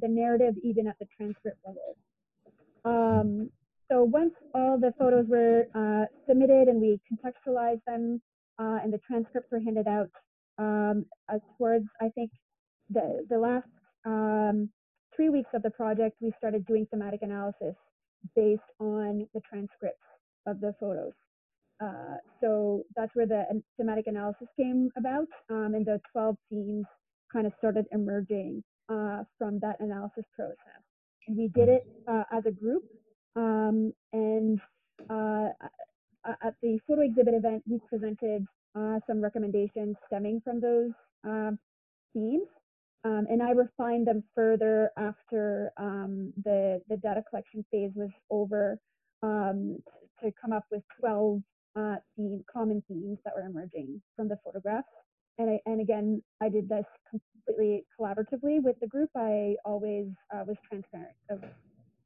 the 0.00 0.08
narrative 0.08 0.54
even 0.62 0.86
at 0.86 0.98
the 0.98 1.06
transcript 1.16 1.58
level. 1.66 1.96
Um, 2.84 3.50
so 3.90 4.04
once 4.04 4.34
all 4.54 4.78
the 4.78 4.92
photos 4.98 5.26
were 5.28 5.64
uh, 5.74 6.06
submitted 6.28 6.68
and 6.68 6.80
we 6.80 7.00
contextualized 7.10 7.82
them 7.86 8.20
uh, 8.58 8.78
and 8.82 8.92
the 8.92 8.98
transcripts 8.98 9.50
were 9.50 9.60
handed 9.60 9.88
out 9.88 10.10
um, 10.58 11.06
towards, 11.58 11.86
I 12.00 12.08
think, 12.10 12.30
the, 12.88 13.26
the 13.28 13.38
last 13.38 13.66
um, 14.04 14.68
three 15.14 15.28
weeks 15.28 15.50
of 15.54 15.62
the 15.62 15.70
project, 15.70 16.16
we 16.20 16.32
started 16.38 16.66
doing 16.66 16.86
thematic 16.90 17.22
analysis 17.22 17.74
based 18.36 18.62
on 18.78 19.26
the 19.34 19.40
transcripts 19.48 20.04
of 20.46 20.60
the 20.60 20.74
photos. 20.78 21.12
Uh, 21.82 22.16
so 22.40 22.84
that's 22.94 23.14
where 23.14 23.26
the 23.26 23.44
thematic 23.78 24.06
analysis 24.06 24.46
came 24.56 24.90
about, 24.98 25.26
um, 25.48 25.74
and 25.74 25.86
the 25.86 26.00
12 26.12 26.36
themes 26.50 26.84
kind 27.32 27.46
of 27.46 27.52
started 27.58 27.86
emerging 27.92 28.62
uh, 28.90 29.22
from 29.38 29.58
that 29.60 29.76
analysis 29.80 30.24
process 30.36 30.82
we 31.28 31.48
did 31.48 31.68
it 31.68 31.86
uh, 32.08 32.24
as 32.32 32.44
a 32.46 32.50
group. 32.50 32.82
Um, 33.36 33.92
and 34.12 34.60
uh, 35.08 35.48
at 36.24 36.54
the 36.62 36.78
photo 36.86 37.02
exhibit 37.02 37.34
event, 37.34 37.62
we 37.68 37.80
presented 37.88 38.46
uh, 38.76 38.98
some 39.06 39.20
recommendations 39.20 39.96
stemming 40.06 40.40
from 40.44 40.60
those 40.60 40.90
um, 41.24 41.58
themes. 42.14 42.46
Um, 43.04 43.26
and 43.30 43.42
I 43.42 43.50
refined 43.52 44.06
them 44.06 44.22
further 44.34 44.90
after 44.98 45.72
um, 45.78 46.32
the, 46.44 46.82
the 46.88 46.98
data 46.98 47.22
collection 47.28 47.64
phase 47.70 47.92
was 47.94 48.10
over 48.30 48.78
um, 49.22 49.78
to 50.22 50.30
come 50.40 50.52
up 50.52 50.64
with 50.70 50.82
12 51.00 51.40
uh, 51.76 51.96
theme, 52.16 52.44
common 52.52 52.82
themes 52.88 53.18
that 53.24 53.34
were 53.34 53.46
emerging 53.46 54.02
from 54.16 54.28
the 54.28 54.38
photographs. 54.44 54.88
And, 55.40 55.48
I, 55.48 55.60
and 55.64 55.80
again, 55.80 56.22
I 56.42 56.50
did 56.50 56.68
this 56.68 56.84
completely 57.08 57.86
collaboratively 57.98 58.62
with 58.62 58.78
the 58.80 58.86
group. 58.86 59.08
I 59.16 59.56
always 59.64 60.08
uh, 60.34 60.44
was 60.46 60.58
transparent 60.68 61.16
of 61.30 61.42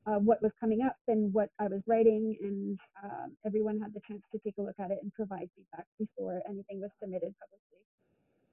uh, 0.06 0.20
what 0.20 0.40
was 0.40 0.52
coming 0.60 0.82
up 0.86 0.94
and 1.08 1.34
what 1.34 1.48
I 1.58 1.66
was 1.66 1.80
writing, 1.88 2.36
and 2.40 2.78
um, 3.02 3.36
everyone 3.44 3.80
had 3.80 3.92
the 3.92 4.00
chance 4.06 4.22
to 4.30 4.38
take 4.38 4.54
a 4.58 4.62
look 4.62 4.76
at 4.78 4.92
it 4.92 4.98
and 5.02 5.12
provide 5.14 5.48
feedback 5.56 5.86
before 5.98 6.42
anything 6.48 6.80
was 6.80 6.90
submitted 7.02 7.34
publicly. 7.40 7.82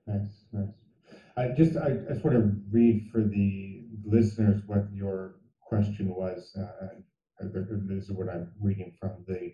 Nice, 0.07 0.45
nice. 0.51 0.73
I 1.37 1.53
just 1.55 1.77
I, 1.77 1.89
I 2.09 2.13
just 2.13 2.25
want 2.25 2.37
to 2.37 2.51
read 2.71 3.07
for 3.11 3.21
the 3.21 3.83
listeners 4.03 4.63
what 4.65 4.87
your 4.91 5.35
question 5.61 6.09
was. 6.09 6.57
Uh, 6.57 6.87
this 7.39 8.05
is 8.05 8.11
what 8.11 8.29
I'm 8.29 8.51
reading 8.59 8.93
from 8.99 9.11
the 9.27 9.53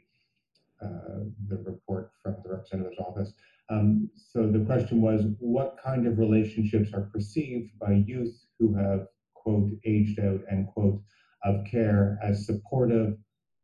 uh, 0.81 1.25
the 1.49 1.57
report 1.57 2.11
from 2.23 2.37
the 2.43 2.51
representative's 2.51 2.99
office. 2.99 3.33
Um, 3.69 4.09
so 4.15 4.49
the 4.49 4.63
question 4.65 5.01
was, 5.01 5.25
what 5.39 5.77
kind 5.83 6.07
of 6.07 6.17
relationships 6.17 6.91
are 6.93 7.09
perceived 7.13 7.71
by 7.79 8.03
youth 8.05 8.33
who 8.59 8.73
have, 8.75 9.05
quote, 9.33 9.71
aged 9.85 10.19
out, 10.19 10.41
end 10.49 10.67
quote, 10.67 11.01
of 11.43 11.65
care 11.65 12.17
as 12.23 12.45
supportive 12.45 13.15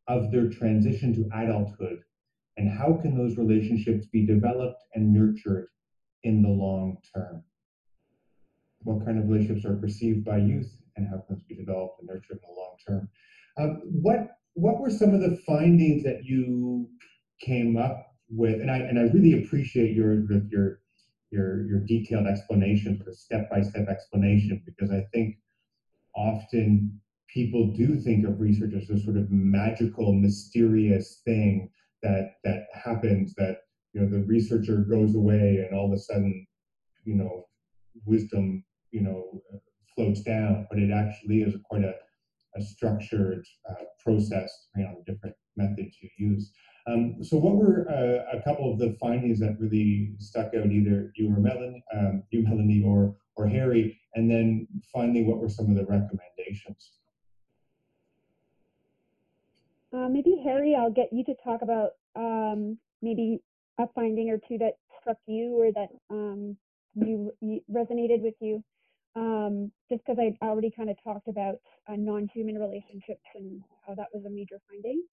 of 0.08 0.32
their 0.32 0.50
transition 0.50 1.13
to 1.13 1.30
adulthood? 1.34 2.00
And 2.58 2.70
how 2.70 2.94
can 3.02 3.16
those 3.16 3.38
relationships 3.38 4.06
be 4.12 4.26
developed 4.26 4.84
and 4.94 5.12
nurtured 5.12 5.68
in 6.24 6.42
the 6.42 6.50
long 6.50 6.98
term? 7.16 7.42
What 8.80 9.06
kind 9.06 9.18
of 9.18 9.30
relationships 9.30 9.66
are 9.66 9.76
perceived 9.76 10.26
by 10.26 10.38
youth 10.38 10.76
and 10.96 11.08
how 11.08 11.18
can 11.26 11.36
those 11.36 11.44
be 11.44 11.56
developed 11.56 12.00
and 12.00 12.08
nurtured 12.08 12.39
in 12.44 12.50
the 12.50 12.62
long 12.62 12.76
term? 12.86 13.10
Um, 13.58 13.82
what 14.02 14.28
what 14.56 14.80
were 14.80 14.89
some 14.89 15.13
of 15.13 15.22
the 15.22 15.36
findings 15.48 16.04
that 16.04 16.24
you 16.24 16.88
came 17.42 17.76
up 17.76 18.12
with, 18.36 18.62
and 18.62 18.72
I 18.72 18.78
and 18.78 19.00
I 19.00 19.04
really 19.04 19.43
appreciate 19.43 19.96
your 19.96 20.26
your 20.50 20.80
your 21.32 21.67
your 21.67 21.80
detailed 21.80 22.28
explanation, 22.28 22.98
sort 22.98 23.15
step 23.15 23.50
by 23.50 23.62
step 23.62 23.88
explanation, 23.88 24.62
because 24.65 24.91
I 24.91 25.06
think 25.13 25.38
often 26.15 27.00
people 27.28 27.72
do 27.74 28.00
think 28.00 28.26
of 28.26 28.39
research 28.39 28.74
as 28.74 28.89
a 28.89 29.00
sort 29.00 29.17
of 29.17 29.32
magical, 29.32 30.13
mysterious 30.13 31.22
thing 31.26 31.69
that 32.02 32.36
that 32.43 32.65
happens 32.74 33.34
that 33.36 33.58
you 33.93 34.02
know 34.02 34.10
the 34.10 34.24
researcher 34.26 34.78
goes 34.78 35.15
away 35.15 35.65
and 35.65 35.78
all 35.78 35.88
of 35.88 35.93
a 35.93 35.98
sudden 35.98 36.46
you 37.06 37.15
know 37.15 37.46
wisdom 38.06 38.63
you 38.91 39.02
know 39.02 39.41
floats 39.96 40.22
down, 40.22 40.67
but 40.69 40.80
it 40.80 40.91
actually 40.91 41.41
is 41.41 41.56
quite 41.65 41.84
a 41.84 41.93
a 42.56 42.62
structured 42.62 43.43
uh, 43.69 43.84
process 44.04 44.67
depending 44.67 44.93
on 44.96 45.04
the 45.06 45.12
different 45.12 45.36
methods 45.56 45.98
you 46.02 46.10
use. 46.17 46.52
Um, 46.86 47.24
so 47.24 47.38
what 47.38 47.56
were 47.56 47.88
uh, 47.89 48.38
a 48.38 48.41
couple 48.41 48.72
of 48.72 48.78
the 48.78 48.96
findings 49.00 49.39
that 49.39 49.58
really 49.60 50.13
stuck 50.19 50.48
out, 50.48 50.65
either 50.65 51.13
you 51.15 51.34
or 51.34 51.39
Melanie, 51.39 51.84
um, 51.93 52.24
you 52.30 52.43
Melanie 52.43 52.84
or 52.86 53.15
or 53.36 53.48
Harry, 53.48 54.00
and 54.15 54.30
then 54.30 54.67
finally, 54.91 55.24
what 55.24 55.39
were 55.39 55.50
some 55.50 55.69
of 55.69 55.76
the 55.76 55.86
recommendations? 55.86 56.91
Uh, 59.93 60.10
maybe 60.10 60.41
Harry, 60.43 60.76
I'll 60.76 60.91
get 60.91 61.10
you 61.12 61.24
to 61.26 61.36
talk 61.43 61.62
about 61.62 61.91
um, 62.15 62.78
maybe 63.02 63.39
a 63.80 63.88
finding 63.96 64.30
or 64.30 64.38
two 64.38 64.58
that 64.58 64.74
struck 65.00 65.17
you 65.28 65.56
or 65.56 65.72
that 65.72 65.89
um, 66.10 66.58
you, 66.96 67.32
you, 67.41 67.62
resonated 67.72 68.22
with 68.22 68.36
you. 68.39 68.63
Um, 69.15 69.72
just 69.89 70.02
because 70.06 70.17
I 70.19 70.36
already 70.43 70.72
kind 70.76 70.89
of 70.89 70.98
talked 71.04 71.28
about 71.28 71.58
uh, 71.88 71.96
non-human 71.96 72.56
relationships 72.56 73.22
and 73.36 73.62
how 73.86 73.93
that 73.93 74.08
was 74.12 74.26
a 74.26 74.30
major 74.30 74.60
finding. 74.67 75.04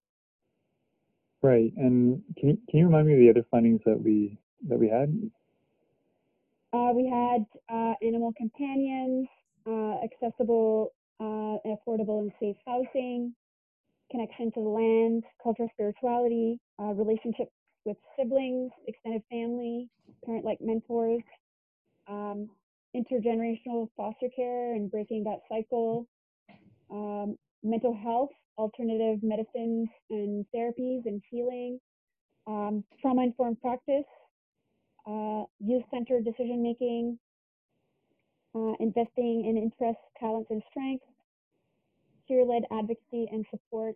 Right. 1.41 1.73
And 1.75 2.21
can 2.37 2.49
you, 2.49 2.57
can 2.69 2.79
you 2.79 2.85
remind 2.85 3.07
me 3.07 3.13
of 3.13 3.19
the 3.19 3.29
other 3.29 3.47
findings 3.49 3.81
that 3.85 4.01
we 4.01 4.37
that 4.67 4.77
we 4.79 4.89
had? 4.89 5.11
Uh, 6.73 6.91
we 6.93 7.07
had 7.07 7.45
uh, 7.69 7.93
animal 8.01 8.31
companions, 8.37 9.27
uh, 9.67 9.95
accessible 10.03 10.93
uh, 11.19 11.57
and 11.65 11.77
affordable 11.77 12.21
and 12.21 12.31
safe 12.39 12.55
housing, 12.65 13.33
connection 14.11 14.51
to 14.53 14.61
the 14.61 14.69
land, 14.69 15.23
cultural 15.41 15.69
spirituality, 15.73 16.59
uh, 16.79 16.93
relationships 16.93 17.51
with 17.85 17.97
siblings, 18.17 18.71
extended 18.87 19.23
family, 19.29 19.89
parent-like 20.25 20.59
mentors, 20.61 21.23
um, 22.07 22.47
intergenerational 22.95 23.89
foster 23.97 24.27
care 24.35 24.75
and 24.75 24.91
breaking 24.91 25.23
that 25.23 25.39
cycle, 25.49 26.07
um, 26.91 27.37
mental 27.63 27.93
health, 27.93 28.29
alternative 28.57 29.19
medicines 29.23 29.89
and 30.09 30.45
therapies 30.55 31.05
and 31.05 31.21
healing, 31.29 31.79
um, 32.47 32.83
trauma 33.01 33.23
informed 33.23 33.59
practice, 33.61 34.05
uh, 35.07 35.43
youth 35.59 35.83
centered 35.91 36.25
decision 36.25 36.61
making, 36.61 37.17
uh, 38.55 38.73
investing 38.79 39.45
in 39.45 39.57
interests, 39.57 40.03
talents, 40.19 40.49
and 40.51 40.61
strengths, 40.69 41.05
peer 42.27 42.45
led 42.45 42.63
advocacy 42.71 43.27
and 43.31 43.45
support, 43.49 43.95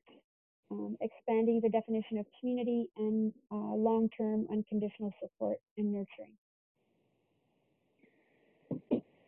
um, 0.71 0.97
expanding 1.01 1.59
the 1.61 1.69
definition 1.69 2.17
of 2.17 2.25
community 2.39 2.87
and 2.97 3.33
uh, 3.51 3.55
long-term 3.55 4.47
unconditional 4.51 5.13
support 5.21 5.57
and 5.77 5.91
nurturing. 5.91 6.33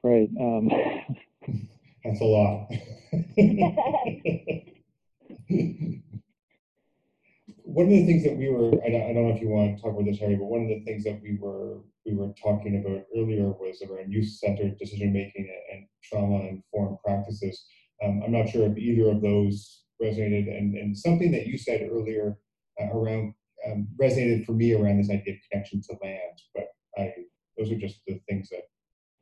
Right. 0.03 0.29
Um, 0.39 0.69
That's 2.07 2.21
a 2.21 2.23
lot. 2.23 2.71
one 7.63 7.85
of 7.85 7.91
the 7.91 8.05
things 8.05 8.23
that 8.23 8.37
we 8.37 8.47
were, 8.49 8.71
I 8.85 8.89
don't, 8.89 9.01
I 9.01 9.13
don't 9.13 9.27
know 9.27 9.35
if 9.35 9.41
you 9.41 9.49
want 9.49 9.75
to 9.75 9.81
talk 9.81 9.91
about 9.91 10.05
this, 10.05 10.19
Harry, 10.19 10.37
but 10.37 10.45
one 10.45 10.61
of 10.61 10.69
the 10.69 10.85
things 10.85 11.03
that 11.03 11.19
we 11.21 11.37
were 11.37 11.81
we 12.05 12.13
were 12.15 12.31
talking 12.41 12.79
about 12.79 13.03
earlier 13.13 13.51
was 13.51 13.81
around 13.81 14.13
youth-centered 14.13 14.77
decision-making 14.79 15.53
and 15.73 15.85
trauma-informed 16.01 16.97
practices. 17.03 17.65
Um, 18.01 18.21
I'm 18.23 18.31
not 18.31 18.47
sure 18.47 18.65
if 18.65 18.77
either 18.77 19.11
of 19.11 19.21
those 19.21 19.83
resonated, 20.01 20.47
and, 20.57 20.77
and 20.77 20.97
something 20.97 21.29
that 21.33 21.47
you 21.47 21.57
said 21.57 21.89
earlier 21.91 22.37
uh, 22.79 22.87
around 22.97 23.33
um, 23.67 23.89
resonated 24.01 24.45
for 24.45 24.53
me 24.53 24.73
around 24.73 24.99
this 24.99 25.09
idea 25.09 25.33
of 25.33 25.39
connection 25.51 25.81
to 25.81 25.97
land. 26.01 26.39
But 26.55 26.67
I, 26.97 27.11
those 27.57 27.69
are 27.69 27.77
just 27.77 27.99
the 28.07 28.21
things 28.29 28.47
that 28.49 28.63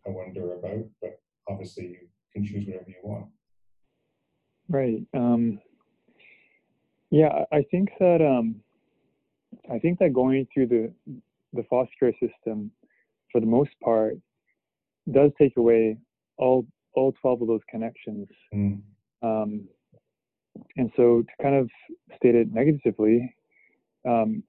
I 0.05 0.11
wonder 0.11 0.53
about. 0.53 0.85
But 1.01 1.19
obviously, 1.49 1.85
you 1.85 2.04
can 2.35 2.45
choose 2.45 2.67
whatever 2.67 2.89
you 2.89 2.95
want. 3.03 3.25
Right. 4.67 5.05
Um, 5.13 5.59
yeah, 7.11 7.45
I 7.51 7.63
think 7.71 7.89
that 7.99 8.21
um, 8.21 8.55
I 9.71 9.79
think 9.79 9.99
that 9.99 10.13
going 10.13 10.47
through 10.53 10.67
the 10.67 10.93
the 11.53 11.63
foster 11.69 11.93
care 11.99 12.11
system, 12.13 12.71
for 13.31 13.39
the 13.39 13.47
most 13.47 13.71
part, 13.83 14.15
does 15.11 15.31
take 15.39 15.55
away 15.57 15.97
all 16.37 16.65
all 16.93 17.13
twelve 17.21 17.41
of 17.41 17.47
those 17.47 17.61
connections. 17.69 18.27
Mm. 18.53 18.81
Um, 19.21 19.67
and 20.77 20.91
so, 20.95 21.21
to 21.21 21.43
kind 21.43 21.55
of 21.55 21.69
state 22.17 22.35
it 22.35 22.51
negatively, 22.51 23.33
um, 24.07 24.43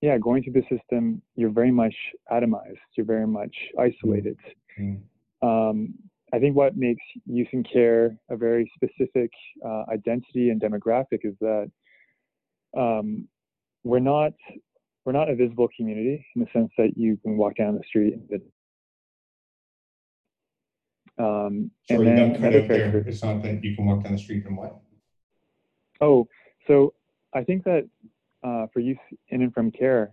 yeah, 0.00 0.16
going 0.18 0.42
through 0.42 0.54
the 0.54 0.78
system, 0.78 1.20
you're 1.36 1.50
very 1.50 1.70
much 1.72 1.94
atomized. 2.30 2.78
You're 2.96 3.06
very 3.06 3.26
much 3.26 3.54
isolated. 3.78 4.38
Mm. 4.80 5.00
Um, 5.42 5.94
I 6.32 6.38
think 6.38 6.56
what 6.56 6.76
makes 6.76 7.02
youth 7.26 7.48
in 7.52 7.64
care 7.64 8.16
a 8.30 8.36
very 8.36 8.70
specific 8.74 9.30
uh, 9.64 9.84
identity 9.90 10.50
and 10.50 10.60
demographic 10.60 11.20
is 11.24 11.34
that 11.40 11.70
um, 12.76 13.26
we're 13.84 13.98
not 13.98 14.32
we're 15.04 15.12
not 15.12 15.30
a 15.30 15.34
visible 15.34 15.68
community 15.74 16.24
in 16.36 16.42
the 16.42 16.48
sense 16.52 16.70
that 16.76 16.96
you 16.96 17.16
can 17.22 17.36
walk 17.38 17.56
down 17.56 17.74
the 17.74 17.82
street 17.86 18.14
and 18.14 18.42
um, 21.18 21.70
Sorry, 21.88 22.06
and 22.08 22.18
then 22.18 22.40
cut 22.40 22.54
out 22.54 22.68
there. 22.68 22.96
It's 22.98 23.24
not 23.24 23.42
that 23.42 23.64
you 23.64 23.74
can 23.74 23.86
walk 23.86 24.04
down 24.04 24.12
the 24.12 24.18
street 24.18 24.44
and 24.46 24.56
what? 24.56 24.78
Oh, 26.00 26.28
so 26.68 26.94
I 27.34 27.42
think 27.42 27.64
that 27.64 27.88
uh, 28.44 28.66
for 28.72 28.80
youth 28.80 28.98
in 29.30 29.42
and 29.42 29.52
from 29.52 29.72
care, 29.72 30.12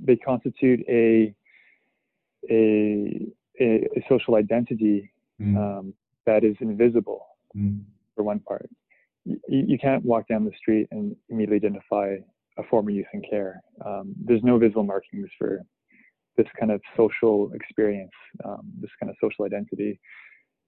they 0.00 0.16
constitute 0.16 0.80
a 0.88 1.34
a, 2.50 3.26
a, 3.60 3.64
a 3.96 4.04
social 4.08 4.36
identity 4.36 5.11
mm. 5.42 5.56
um, 5.56 5.94
that 6.26 6.44
is 6.44 6.56
invisible 6.60 7.26
mm. 7.56 7.80
for 8.14 8.22
one 8.22 8.40
part 8.40 8.68
you, 9.24 9.38
you 9.48 9.78
can't 9.78 10.04
walk 10.04 10.28
down 10.28 10.44
the 10.44 10.52
street 10.56 10.88
and 10.90 11.14
immediately 11.28 11.56
identify 11.56 12.16
a 12.58 12.62
former 12.64 12.90
youth 12.90 13.06
in 13.14 13.22
care. 13.28 13.62
Um, 13.84 14.14
there's 14.22 14.42
no 14.42 14.58
visible 14.58 14.84
markings 14.84 15.28
for 15.38 15.62
this 16.36 16.46
kind 16.58 16.72
of 16.72 16.80
social 16.96 17.50
experience, 17.54 18.10
um, 18.44 18.60
this 18.80 18.90
kind 19.00 19.10
of 19.10 19.16
social 19.22 19.44
identity. 19.44 20.00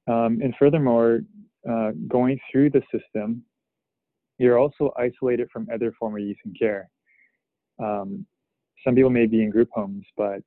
Um, 0.07 0.41
and 0.43 0.55
furthermore, 0.59 1.21
uh, 1.69 1.93
going 2.09 2.39
through 2.51 2.71
the 2.71 2.83
system, 2.93 3.43
you're 4.39 4.59
also 4.59 4.93
isolated 4.99 5.49
from 5.53 5.67
other 5.73 5.93
former 5.99 6.19
youth 6.19 6.37
in 6.45 6.55
care. 6.59 6.91
Um, 7.83 8.27
some 8.85 8.95
people 8.95 9.11
may 9.11 9.27
be 9.27 9.43
in 9.43 9.51
group 9.51 9.69
homes, 9.73 10.05
but 10.17 10.43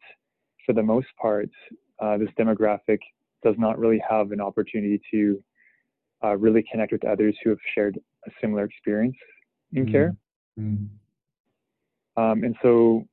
for 0.65 0.73
the 0.73 0.83
most 0.83 1.07
part, 1.19 1.49
uh, 1.99 2.17
this 2.17 2.29
demographic 2.37 2.99
does 3.43 3.55
not 3.57 3.77
really 3.77 4.01
have 4.07 4.31
an 4.31 4.41
opportunity 4.41 5.01
to 5.11 5.43
uh, 6.23 6.35
really 6.37 6.63
connect 6.69 6.91
with 6.91 7.05
others 7.05 7.35
who 7.43 7.49
have 7.51 7.59
shared 7.75 7.99
a 8.25 8.31
similar 8.41 8.63
experience 8.63 9.15
in 9.73 9.83
mm-hmm. 9.83 9.91
care. 9.91 10.15
Mm-hmm. 10.59 12.21
Um, 12.21 12.43
and 12.43 12.55
so 12.61 13.05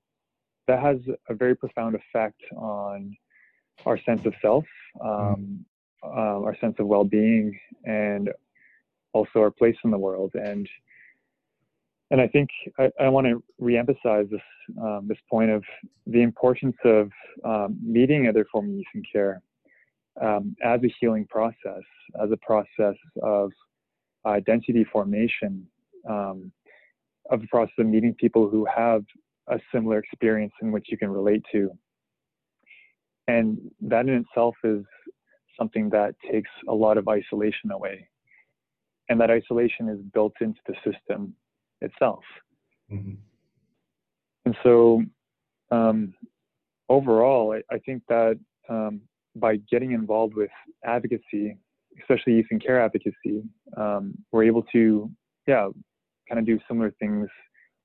that 0.66 0.80
has 0.80 0.96
a 1.28 1.34
very 1.34 1.54
profound 1.54 1.94
effect 1.94 2.40
on 2.56 3.14
our 3.84 4.00
sense 4.02 4.24
of 4.24 4.32
self, 4.40 4.64
um, 5.02 5.64
mm-hmm. 6.02 6.08
uh, 6.08 6.46
our 6.46 6.56
sense 6.60 6.76
of 6.78 6.87
well 6.87 7.04
being, 7.04 7.58
and 7.84 8.30
also 9.12 9.40
our 9.40 9.50
place 9.50 9.76
in 9.84 9.90
the 9.90 9.98
world. 9.98 10.32
And 10.34 10.68
and 12.10 12.20
I 12.20 12.28
think 12.28 12.48
I, 12.78 12.90
I 13.00 13.08
want 13.08 13.26
to 13.26 13.42
reemphasize 13.60 14.30
this 14.30 14.40
um, 14.80 15.06
this 15.06 15.18
point 15.28 15.50
of 15.50 15.62
the 16.06 16.22
importance 16.22 16.76
of 16.84 17.10
um, 17.44 17.78
meeting 17.82 18.26
other 18.28 18.46
forms 18.50 18.70
of 18.70 18.76
youth 18.76 18.87
in 18.94 19.02
care 19.12 19.42
um, 20.20 20.55
as 20.62 20.81
a 20.85 20.94
healing 21.00 21.27
process, 21.27 21.83
as 22.22 22.31
a 22.31 22.37
process 22.38 22.96
of 23.22 23.50
identity 24.27 24.85
formation, 24.85 25.66
um, 26.09 26.53
of 27.31 27.40
the 27.40 27.46
process 27.48 27.74
of 27.79 27.87
meeting 27.87 28.14
people 28.14 28.48
who 28.48 28.66
have 28.74 29.03
a 29.48 29.59
similar 29.72 29.98
experience 29.98 30.53
in 30.62 30.72
which 30.72 30.87
you 30.88 30.98
can 30.98 31.11
relate 31.11 31.42
to. 31.53 31.70
And 33.29 33.59
that 33.81 34.07
in 34.07 34.24
itself 34.27 34.55
is 34.64 34.85
something 35.59 35.88
that 35.90 36.14
takes 36.31 36.50
a 36.68 36.74
lot 36.74 36.98
of 36.98 37.09
isolation 37.09 37.70
away. 37.70 38.09
And 39.09 39.20
that 39.20 39.31
isolation 39.31 39.88
is 39.88 39.98
built 40.12 40.35
into 40.40 40.61
the 40.66 40.74
system 40.85 41.35
itself. 41.81 42.22
Mm-hmm. 42.90 43.14
And 44.46 44.57
so, 44.62 45.03
um, 45.70 46.14
overall, 46.88 47.55
I, 47.55 47.74
I, 47.74 47.79
think 47.79 48.03
that 48.09 48.38
um, 48.68 49.00
by 49.36 49.56
getting 49.70 49.92
involved 49.92 50.34
with 50.34 50.50
advocacy, 50.84 51.56
especially 52.00 52.34
youth 52.34 52.46
and 52.50 52.62
care 52.64 52.82
advocacy, 52.82 53.42
um, 53.76 54.14
we're 54.32 54.44
able 54.44 54.62
to, 54.72 55.10
yeah, 55.46 55.68
kind 56.28 56.38
of 56.38 56.46
do 56.46 56.58
similar 56.68 56.92
things 56.98 57.28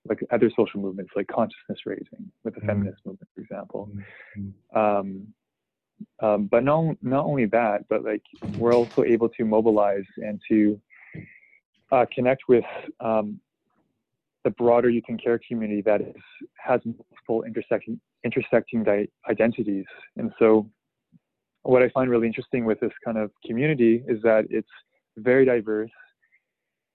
like 0.07 0.19
other 0.31 0.49
social 0.55 0.79
movements, 0.79 1.12
like 1.15 1.27
consciousness 1.27 1.79
raising 1.85 2.31
with 2.43 2.55
the 2.55 2.62
mm-hmm. 2.62 2.69
feminist 2.69 2.97
movement, 3.05 3.29
for 3.35 3.41
example. 3.41 3.89
Mm-hmm. 4.38 4.79
Um, 4.79 5.27
um, 6.21 6.47
but 6.49 6.63
not 6.63 6.95
not 7.01 7.25
only 7.25 7.45
that, 7.47 7.85
but 7.89 8.03
like 8.03 8.23
we're 8.57 8.73
also 8.73 9.03
able 9.03 9.29
to 9.29 9.43
mobilize 9.43 10.05
and 10.17 10.39
to 10.49 10.79
uh, 11.91 12.05
connect 12.13 12.43
with 12.47 12.63
um, 13.01 13.39
the 14.43 14.49
broader 14.51 14.89
youth 14.89 15.03
and 15.09 15.21
care 15.21 15.39
community 15.45 15.81
that 15.81 16.01
is 16.01 16.15
has 16.55 16.79
multiple 16.85 17.43
intersecting 17.43 17.99
intersecting 18.23 18.83
di- 18.83 19.09
identities, 19.29 19.85
and 20.17 20.31
so 20.39 20.69
what 21.63 21.84
I 21.84 21.89
find 21.89 22.10
really 22.10 22.28
interesting 22.28 22.65
with 22.65 22.80
this 22.80 22.91
kind 23.04 23.17
of 23.17 23.32
community 23.45 24.04
is 24.08 24.22
that 24.24 24.45
it's 24.50 24.69
very 25.17 25.45
diverse. 25.45 25.91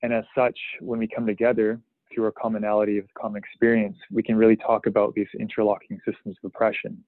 And 0.02 0.12
as 0.12 0.24
such, 0.34 0.58
when 0.80 0.98
we 0.98 1.08
come 1.08 1.26
together 1.26 1.80
through 2.14 2.26
a 2.26 2.32
commonality 2.32 2.98
of 2.98 3.06
common 3.18 3.38
experience, 3.38 3.96
we 4.10 4.22
can 4.22 4.36
really 4.36 4.56
talk 4.56 4.86
about 4.86 5.14
these 5.14 5.26
interlocking 5.38 5.98
systems 6.06 6.36
of 6.42 6.48
oppression 6.48 7.02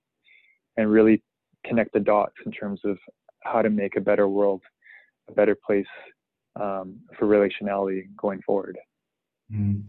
and 0.76 0.90
really 0.90 1.22
connect 1.64 1.92
the 1.92 2.00
dots 2.00 2.34
in 2.44 2.52
terms 2.52 2.80
of 2.84 2.98
how 3.42 3.62
to 3.62 3.70
make 3.70 3.96
a 3.96 4.00
better 4.00 4.28
world, 4.28 4.62
a 5.28 5.32
better 5.32 5.56
place 5.66 5.86
um, 6.56 6.98
for 7.18 7.26
relationality 7.26 8.04
going 8.16 8.40
forward. 8.42 8.78
Mm. 9.52 9.82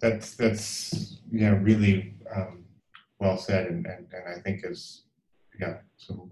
That's 0.00 0.36
that's 0.36 1.18
yeah 1.32 1.58
really 1.60 2.14
um, 2.34 2.64
well 3.18 3.38
said, 3.38 3.66
and, 3.66 3.86
and, 3.86 4.06
and 4.12 4.28
I 4.28 4.40
think 4.40 4.60
is 4.64 5.04
yeah 5.58 5.78
some 5.96 6.30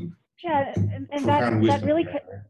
some 0.00 0.16
yeah, 0.44 0.72
and, 0.76 1.08
and 1.10 1.24
that 1.24 1.62
that 1.66 1.82
really 1.82 2.04
there, 2.04 2.46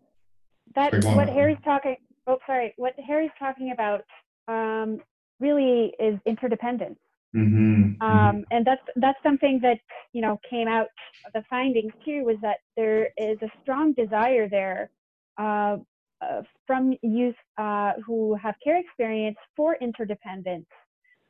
that 0.74 1.04
what 1.16 1.28
Harry's 1.28 1.58
talking. 1.64 1.96
Oh, 2.26 2.38
sorry. 2.46 2.74
What 2.76 2.94
Harry's 3.06 3.30
talking 3.38 3.72
about 3.72 4.04
um, 4.48 5.00
really 5.38 5.92
is 6.00 6.18
interdependence. 6.26 6.98
Mm-hmm, 7.34 7.82
mm-hmm. 7.82 8.02
Um, 8.02 8.44
and 8.50 8.66
that's 8.66 8.82
that's 8.96 9.18
something 9.22 9.60
that 9.62 9.78
you 10.12 10.20
know 10.20 10.40
came 10.48 10.68
out 10.68 10.88
of 11.26 11.32
the 11.32 11.44
findings 11.48 11.92
too 12.04 12.24
was 12.24 12.36
that 12.42 12.58
there 12.76 13.10
is 13.16 13.38
a 13.42 13.48
strong 13.62 13.92
desire 13.92 14.48
there 14.48 14.90
uh, 15.38 15.76
uh, 16.20 16.42
from 16.66 16.94
youth 17.02 17.36
uh, 17.58 17.92
who 18.04 18.34
have 18.34 18.54
care 18.64 18.78
experience 18.78 19.36
for 19.54 19.76
interdependence. 19.80 20.66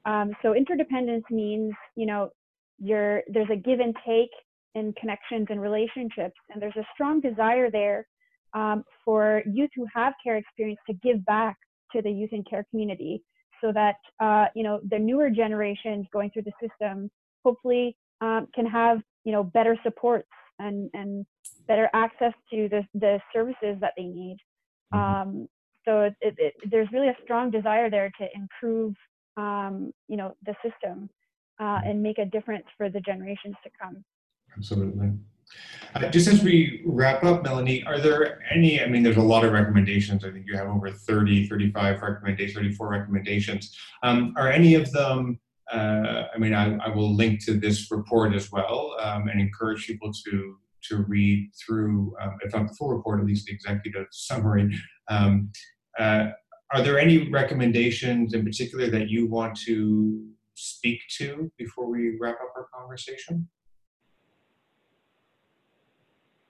Um, 0.06 0.34
so 0.42 0.54
interdependence 0.54 1.24
means 1.30 1.74
you 1.96 2.06
know 2.06 2.30
you're, 2.78 3.22
there's 3.28 3.48
a 3.50 3.56
give 3.56 3.80
and 3.80 3.96
take 4.06 4.30
in 4.76 4.92
connections 5.00 5.46
and 5.50 5.60
relationships. 5.60 6.38
And 6.50 6.60
there's 6.60 6.76
a 6.76 6.86
strong 6.94 7.20
desire 7.20 7.68
there 7.70 8.06
um, 8.60 8.84
for 9.04 9.42
youth 9.58 9.70
who 9.74 9.86
have 9.94 10.12
care 10.22 10.36
experience 10.36 10.80
to 10.88 10.94
give 11.06 11.24
back 11.24 11.56
to 11.92 12.02
the 12.02 12.10
youth 12.10 12.30
and 12.32 12.48
care 12.48 12.64
community 12.70 13.22
so 13.62 13.72
that, 13.72 13.96
uh, 14.20 14.46
you 14.54 14.62
know, 14.62 14.80
the 14.92 14.98
newer 14.98 15.30
generations 15.30 16.06
going 16.12 16.30
through 16.30 16.46
the 16.50 16.52
system 16.64 17.10
hopefully 17.44 17.96
um, 18.20 18.46
can 18.54 18.66
have, 18.66 18.98
you 19.24 19.32
know, 19.32 19.42
better 19.42 19.76
supports 19.82 20.28
and, 20.58 20.90
and 20.92 21.24
better 21.66 21.88
access 21.94 22.34
to 22.50 22.68
the, 22.68 22.82
the 22.94 23.18
services 23.34 23.76
that 23.80 23.92
they 23.96 24.04
need. 24.04 24.36
Mm-hmm. 24.92 24.98
Um, 24.98 25.48
so 25.86 26.02
it, 26.02 26.14
it, 26.20 26.34
it, 26.38 26.54
there's 26.70 26.88
really 26.92 27.08
a 27.08 27.16
strong 27.24 27.50
desire 27.50 27.88
there 27.90 28.10
to 28.20 28.26
improve, 28.34 28.94
um, 29.36 29.92
you 30.08 30.16
know, 30.16 30.36
the 30.44 30.54
system 30.62 31.08
uh, 31.60 31.80
and 31.84 32.02
make 32.02 32.18
a 32.18 32.26
difference 32.26 32.66
for 32.76 32.90
the 32.90 33.00
generations 33.00 33.56
to 33.64 33.70
come. 33.80 34.04
Absolutely. 34.56 35.12
Uh, 35.94 36.10
just 36.10 36.28
as 36.28 36.42
we 36.42 36.82
wrap 36.84 37.24
up, 37.24 37.42
Melanie, 37.42 37.82
are 37.84 37.98
there 37.98 38.42
any, 38.50 38.82
I 38.82 38.86
mean, 38.86 39.02
there's 39.02 39.16
a 39.16 39.22
lot 39.22 39.44
of 39.44 39.52
recommendations. 39.52 40.24
I 40.24 40.30
think 40.30 40.44
you 40.46 40.56
have 40.56 40.68
over 40.68 40.90
30, 40.90 41.48
35 41.48 42.02
recommendations, 42.02 42.54
34 42.54 42.88
recommendations. 42.88 43.76
Um, 44.02 44.34
are 44.36 44.50
any 44.50 44.74
of 44.74 44.90
them, 44.92 45.40
uh, 45.72 46.24
I 46.34 46.38
mean, 46.38 46.52
I, 46.52 46.76
I, 46.76 46.88
will 46.88 47.14
link 47.14 47.44
to 47.46 47.54
this 47.54 47.90
report 47.90 48.34
as 48.34 48.52
well 48.52 48.94
um, 49.00 49.28
and 49.28 49.40
encourage 49.40 49.86
people 49.86 50.12
to 50.12 50.56
to 50.88 50.98
read 51.08 51.50
through, 51.54 52.14
um, 52.20 52.38
if 52.42 52.54
not 52.54 52.68
the 52.68 52.74
full 52.74 52.94
report, 52.94 53.20
at 53.20 53.26
least 53.26 53.46
the 53.46 53.52
executive 53.52 54.06
summary. 54.12 54.78
Um, 55.08 55.50
uh, 55.98 56.28
are 56.72 56.82
there 56.82 56.98
any 56.98 57.30
recommendations 57.30 58.34
in 58.34 58.44
particular 58.44 58.88
that 58.90 59.08
you 59.08 59.26
want 59.26 59.58
to 59.66 60.24
speak 60.54 61.00
to 61.18 61.50
before 61.58 61.90
we 61.90 62.16
wrap 62.20 62.36
up 62.36 62.52
our 62.56 62.68
conversation? 62.78 63.48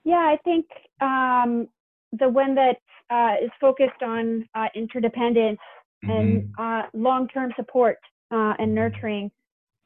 Yeah, 0.07 0.19
I 0.19 0.39
think 0.45 0.67
um, 1.01 1.67
the 2.13 2.29
one 2.29 2.55
that 2.55 2.77
uh, 3.11 3.45
is 3.45 3.51
focused 3.61 4.05
on 4.05 4.49
uh, 4.55 4.69
interdependence 4.77 5.59
mm-hmm. 6.05 6.11
and 6.13 6.55
uh, 6.57 6.83
long-term 6.95 7.53
support 7.57 7.99
uh, 8.31 8.55
and 8.61 8.73
nurturing. 8.73 9.33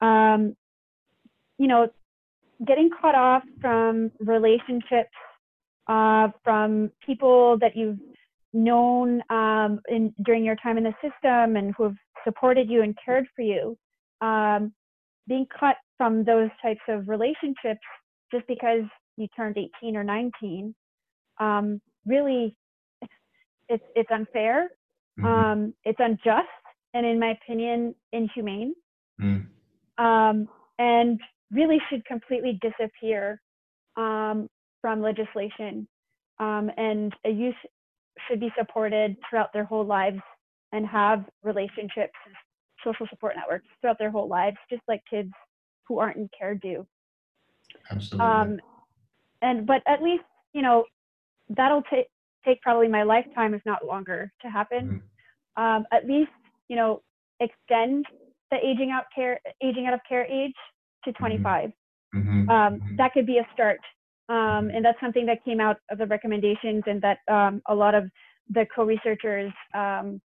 Um, 0.02 0.54
you 1.56 1.68
know, 1.68 1.88
getting 2.66 2.90
caught 3.00 3.14
off 3.14 3.44
from 3.62 4.12
relationships, 4.20 5.09
uh, 5.87 6.28
from 6.44 6.90
people 7.04 7.56
that 7.59 7.74
you've 7.74 7.98
known 8.52 9.22
um, 9.30 9.80
in, 9.88 10.14
during 10.22 10.44
your 10.44 10.56
time 10.56 10.76
in 10.76 10.85
the 10.85 10.92
system 11.00 11.56
and 11.56 11.74
who 11.78 11.85
have 11.85 11.96
supported 12.24 12.68
you 12.68 12.83
and 12.83 12.94
cared 13.02 13.24
for 13.35 13.40
you. 13.40 13.74
Um, 14.20 14.74
being 15.26 15.46
cut 15.59 15.76
from 15.96 16.24
those 16.24 16.50
types 16.61 16.80
of 16.88 17.09
relationships 17.09 17.80
just 18.30 18.46
because 18.46 18.85
you 19.20 19.28
turned 19.37 19.56
18 19.56 19.96
or 19.96 20.04
19 20.04 20.74
um, 21.38 21.80
really 22.06 22.56
it's 23.68 23.85
it's 23.94 24.11
unfair 24.11 24.70
mm-hmm. 25.18 25.26
um, 25.26 25.74
it's 25.85 25.98
unjust 26.00 26.48
and 26.94 27.06
in 27.06 27.18
my 27.18 27.33
opinion 27.33 27.94
inhumane 28.12 28.74
mm. 29.20 29.46
um, 29.98 30.48
and 30.78 31.20
really 31.52 31.78
should 31.88 32.04
completely 32.04 32.59
disappear 32.62 33.40
um, 33.96 34.48
from 34.80 35.00
legislation 35.00 35.87
um, 36.38 36.70
and 36.76 37.14
a 37.26 37.30
youth 37.30 37.54
should 38.28 38.40
be 38.40 38.50
supported 38.59 39.16
throughout 39.28 39.52
their 39.52 39.64
whole 39.64 39.85
lives 39.85 40.20
and 40.72 40.87
have 40.87 41.24
relationships 41.42 42.14
social 42.85 43.06
support 43.11 43.35
networks 43.37 43.66
throughout 43.80 43.98
their 43.98 44.11
whole 44.11 44.28
lives 44.28 44.56
just 44.70 44.83
like 44.88 45.02
kids 45.09 45.33
who 45.87 45.98
aren't 45.98 46.16
in 46.16 46.28
care 46.38 46.54
do 46.54 46.87
Absolutely. 47.90 48.26
And 49.42 49.66
but 49.66 49.83
at 49.87 50.03
least 50.03 50.24
you 50.53 50.62
know 50.62 50.85
that'll 51.48 51.83
take 51.83 52.07
take 52.44 52.61
probably 52.62 52.88
my 52.88 53.03
lifetime 53.03 53.55
if 53.55 53.62
not 53.66 53.85
longer 53.85 54.33
to 54.42 54.48
happen 54.48 55.03
mm-hmm. 55.59 55.62
um, 55.62 55.85
at 55.92 56.07
least 56.07 56.31
you 56.68 56.76
know 56.76 57.03
extend 57.40 58.05
the 58.50 58.57
aging 58.64 58.90
out 58.90 59.05
care 59.14 59.40
aging 59.62 59.87
out 59.87 59.94
of 59.94 60.00
care 60.09 60.24
age 60.24 60.55
to 61.05 61.11
mm-hmm. 61.11 61.24
25 61.24 61.70
mm-hmm. 62.14 62.50
um, 62.50 62.74
mm-hmm. 62.74 62.96
that 62.96 63.12
could 63.12 63.26
be 63.26 63.38
a 63.38 63.46
start 63.53 63.81
um, 64.29 64.70
and 64.72 64.85
that's 64.85 65.00
something 65.00 65.26
that 65.26 65.44
came 65.44 65.61
out 65.61 65.76
of 65.90 65.98
the 65.98 66.07
recommendations 66.07 66.85
and 66.87 67.03
that 67.03 67.18
um, 67.29 67.61
a 67.68 67.74
lot 67.74 67.94
of 67.94 68.05
the 68.48 68.64
co-researchers 68.74 69.53
um, 69.74 70.20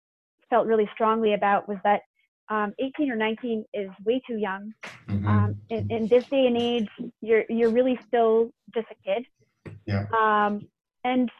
felt 0.50 0.66
really 0.66 0.88
strongly 0.94 1.34
about 1.34 1.68
was 1.68 1.78
that 1.84 2.02
um, 2.48 2.74
18 2.78 3.10
or 3.10 3.16
19 3.16 3.64
is 3.72 3.90
way 4.04 4.20
too 4.26 4.36
young. 4.36 4.72
Mm-hmm. 5.08 5.26
Um, 5.26 5.56
in, 5.70 5.90
in, 5.90 6.08
this 6.08 6.24
day 6.26 6.46
and 6.46 6.56
age, 6.56 6.88
you're 7.20 7.44
you're 7.48 7.70
really 7.70 7.98
still 8.06 8.50
just 8.74 8.86
a 8.90 8.94
kid. 9.04 9.26
Yeah. 9.86 10.06
Um, 10.16 10.66
and 11.04 11.30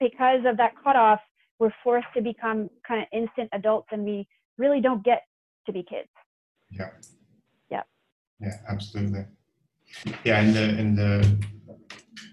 because 0.00 0.40
of 0.46 0.56
that 0.58 0.72
cutoff, 0.82 1.20
we're 1.58 1.72
forced 1.82 2.08
to 2.14 2.22
become 2.22 2.68
kind 2.86 3.02
of 3.02 3.08
instant 3.12 3.48
adults, 3.52 3.88
and 3.92 4.04
we 4.04 4.26
really 4.58 4.80
don't 4.80 5.04
get 5.04 5.22
to 5.66 5.72
be 5.72 5.82
kids. 5.82 6.08
Yeah. 6.70 6.90
Yeah. 7.70 7.82
Yeah, 8.40 8.56
absolutely. 8.68 9.24
Yeah, 10.24 10.40
in 10.40 10.52
the 10.52 10.78
in 10.78 10.94
the 10.94 11.46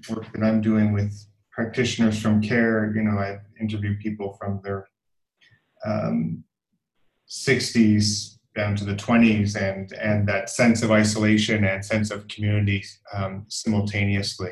work 0.09 0.31
that 0.33 0.43
I'm 0.43 0.61
doing 0.61 0.91
with 0.91 1.13
practitioners 1.51 2.21
from 2.21 2.41
care, 2.41 2.91
you 2.95 3.03
know, 3.03 3.17
I 3.17 3.39
interview 3.59 3.97
people 3.97 4.37
from 4.39 4.59
their 4.63 4.87
um, 5.85 6.43
60s 7.29 8.37
down 8.55 8.75
to 8.75 8.85
the 8.85 8.95
20s 8.95 9.55
and 9.55 9.91
and 9.93 10.27
that 10.27 10.49
sense 10.49 10.83
of 10.83 10.91
isolation 10.91 11.65
and 11.65 11.83
sense 11.83 12.11
of 12.11 12.27
community 12.27 12.83
um, 13.13 13.45
simultaneously. 13.47 14.51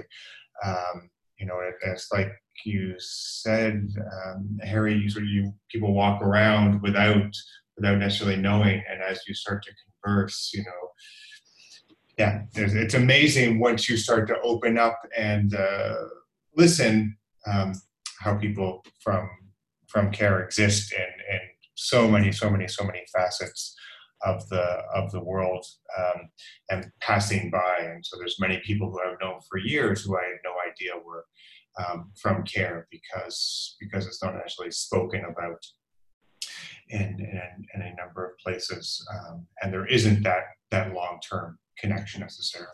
Um, 0.66 1.10
you 1.38 1.46
know 1.46 1.60
it, 1.60 1.76
it's 1.84 2.12
like 2.12 2.32
you 2.66 2.94
said 3.00 3.90
um, 3.98 4.60
harry 4.62 4.94
you 4.94 5.10
sort 5.10 5.24
of 5.24 5.30
you 5.30 5.52
people 5.72 5.94
walk 5.94 6.22
around 6.22 6.82
without 6.82 7.36
without 7.78 7.98
necessarily 7.98 8.38
knowing. 8.38 8.84
And 8.90 9.02
as 9.02 9.22
you 9.28 9.34
start 9.34 9.64
to 9.64 9.72
converse 10.04 10.52
you 10.54 10.64
know 10.64 10.90
yeah 12.18 12.42
it's 12.56 12.94
amazing 12.94 13.60
once 13.60 13.90
you 13.90 13.98
start 13.98 14.28
to 14.28 14.40
open 14.42 14.78
up 14.78 15.00
and 15.18 15.56
uh, 15.56 15.96
listen 16.56 17.16
um, 17.48 17.74
how 18.20 18.36
people 18.36 18.84
from 19.00 19.30
from 19.88 20.12
care 20.12 20.44
exist 20.44 20.94
and 20.94 21.21
so 21.82 22.08
many, 22.08 22.32
so 22.32 22.50
many, 22.50 22.68
so 22.68 22.84
many 22.84 23.04
facets 23.14 23.76
of 24.24 24.48
the 24.50 24.64
of 24.96 25.12
the 25.12 25.24
world 25.24 25.66
um, 25.98 26.30
and 26.70 26.92
passing 27.02 27.50
by. 27.50 27.80
And 27.82 28.06
so 28.06 28.18
there's 28.18 28.40
many 28.40 28.60
people 28.64 28.92
who 28.92 29.00
I've 29.02 29.20
known 29.22 29.40
for 29.50 29.58
years 29.58 30.04
who 30.04 30.16
I 30.16 30.24
had 30.24 30.38
no 30.44 30.54
idea 30.70 31.04
were 31.04 31.26
um, 31.80 32.12
from 32.22 32.44
care 32.44 32.88
because 32.92 33.76
because 33.80 34.06
it's 34.06 34.24
not 34.24 34.36
actually 34.36 34.72
spoken 34.72 35.26
about 35.26 35.66
in 36.90 37.20
in, 37.20 37.66
in 37.74 37.82
a 37.82 37.96
number 37.96 38.26
of 38.26 38.38
places, 38.38 39.06
um, 39.14 39.48
and 39.62 39.74
there 39.74 39.88
isn't 39.88 40.24
that 40.24 40.44
that 40.70 40.94
long 40.94 41.20
term 41.28 41.58
connection 41.78 42.22
necessarily. 42.22 42.70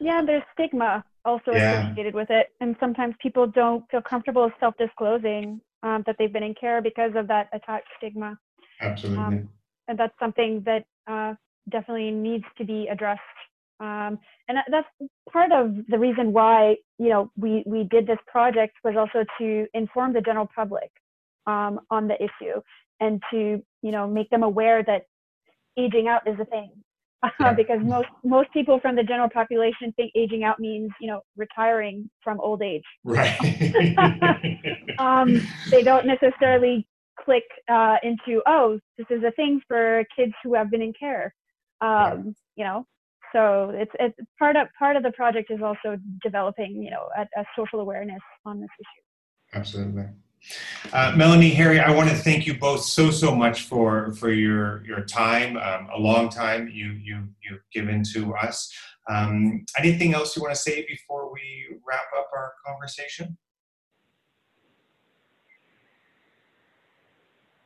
Yeah, 0.00 0.22
there's 0.24 0.42
stigma 0.52 1.04
also 1.24 1.52
yeah. 1.52 1.84
associated 1.86 2.14
with 2.14 2.28
it, 2.30 2.48
and 2.60 2.76
sometimes 2.80 3.14
people 3.22 3.46
don't 3.46 3.88
feel 3.90 4.02
comfortable 4.02 4.50
self 4.60 4.74
disclosing 4.76 5.60
um, 5.82 6.02
that 6.06 6.16
they've 6.18 6.32
been 6.32 6.42
in 6.42 6.54
care 6.54 6.80
because 6.80 7.12
of 7.16 7.28
that 7.28 7.48
attached 7.52 7.88
stigma. 7.98 8.38
Absolutely. 8.80 9.22
Um, 9.22 9.48
and 9.88 9.98
that's 9.98 10.14
something 10.18 10.62
that 10.64 10.84
uh, 11.06 11.34
definitely 11.70 12.10
needs 12.10 12.44
to 12.58 12.64
be 12.64 12.88
addressed. 12.90 13.20
Um, 13.80 14.18
and 14.48 14.58
that's 14.70 14.86
part 15.32 15.50
of 15.50 15.74
the 15.88 15.98
reason 15.98 16.32
why 16.32 16.76
you 16.98 17.08
know 17.08 17.32
we 17.36 17.64
we 17.66 17.84
did 17.84 18.06
this 18.06 18.18
project 18.26 18.76
was 18.84 18.94
also 18.96 19.24
to 19.38 19.66
inform 19.74 20.12
the 20.12 20.20
general 20.20 20.48
public 20.54 20.90
um, 21.46 21.80
on 21.90 22.06
the 22.06 22.14
issue 22.14 22.60
and 23.00 23.20
to 23.32 23.60
you 23.82 23.90
know 23.90 24.06
make 24.06 24.30
them 24.30 24.44
aware 24.44 24.84
that 24.84 25.02
aging 25.76 26.06
out 26.06 26.28
is 26.28 26.38
a 26.38 26.44
thing 26.44 26.70
yeah. 27.40 27.52
because 27.52 27.78
most 27.82 28.08
most 28.24 28.52
people 28.52 28.80
from 28.80 28.96
the 28.96 29.02
general 29.02 29.28
population 29.28 29.92
think 29.96 30.12
aging 30.14 30.44
out 30.44 30.58
means 30.58 30.90
you 31.00 31.06
know 31.06 31.20
retiring 31.36 32.08
from 32.22 32.40
old 32.40 32.62
age. 32.62 32.82
Right. 33.04 33.38
um, 34.98 35.40
they 35.70 35.82
don't 35.82 36.06
necessarily 36.06 36.86
click 37.20 37.44
uh, 37.70 37.96
into 38.02 38.42
oh 38.46 38.78
this 38.98 39.06
is 39.10 39.22
a 39.22 39.30
thing 39.32 39.60
for 39.68 40.04
kids 40.16 40.32
who 40.42 40.54
have 40.54 40.70
been 40.70 40.82
in 40.82 40.92
care. 40.98 41.34
Um. 41.80 42.34
You 42.54 42.64
know, 42.64 42.86
so 43.32 43.70
it's 43.74 43.90
it's 43.98 44.16
part 44.38 44.56
of 44.56 44.68
part 44.78 44.96
of 44.96 45.02
the 45.02 45.12
project 45.12 45.50
is 45.50 45.60
also 45.62 45.98
developing 46.22 46.82
you 46.82 46.90
know 46.90 47.08
a, 47.16 47.22
a 47.40 47.44
social 47.56 47.80
awareness 47.80 48.20
on 48.44 48.60
this 48.60 48.70
issue. 48.78 49.58
Absolutely. 49.58 50.04
Uh, 50.92 51.14
Melanie, 51.16 51.50
Harry, 51.50 51.80
I 51.80 51.90
want 51.90 52.10
to 52.10 52.16
thank 52.16 52.46
you 52.46 52.58
both 52.58 52.82
so 52.82 53.10
so 53.10 53.34
much 53.34 53.62
for 53.62 54.12
for 54.14 54.32
your 54.32 54.84
your 54.84 55.02
time, 55.04 55.56
um, 55.56 55.88
a 55.94 55.98
long 55.98 56.28
time 56.28 56.68
you 56.68 56.92
you 56.92 57.28
you've 57.42 57.62
given 57.72 58.02
to 58.14 58.34
us. 58.34 58.72
Um, 59.08 59.64
anything 59.78 60.14
else 60.14 60.36
you 60.36 60.42
want 60.42 60.54
to 60.54 60.60
say 60.60 60.84
before 60.86 61.32
we 61.32 61.76
wrap 61.86 62.06
up 62.16 62.28
our 62.34 62.52
conversation? 62.66 63.36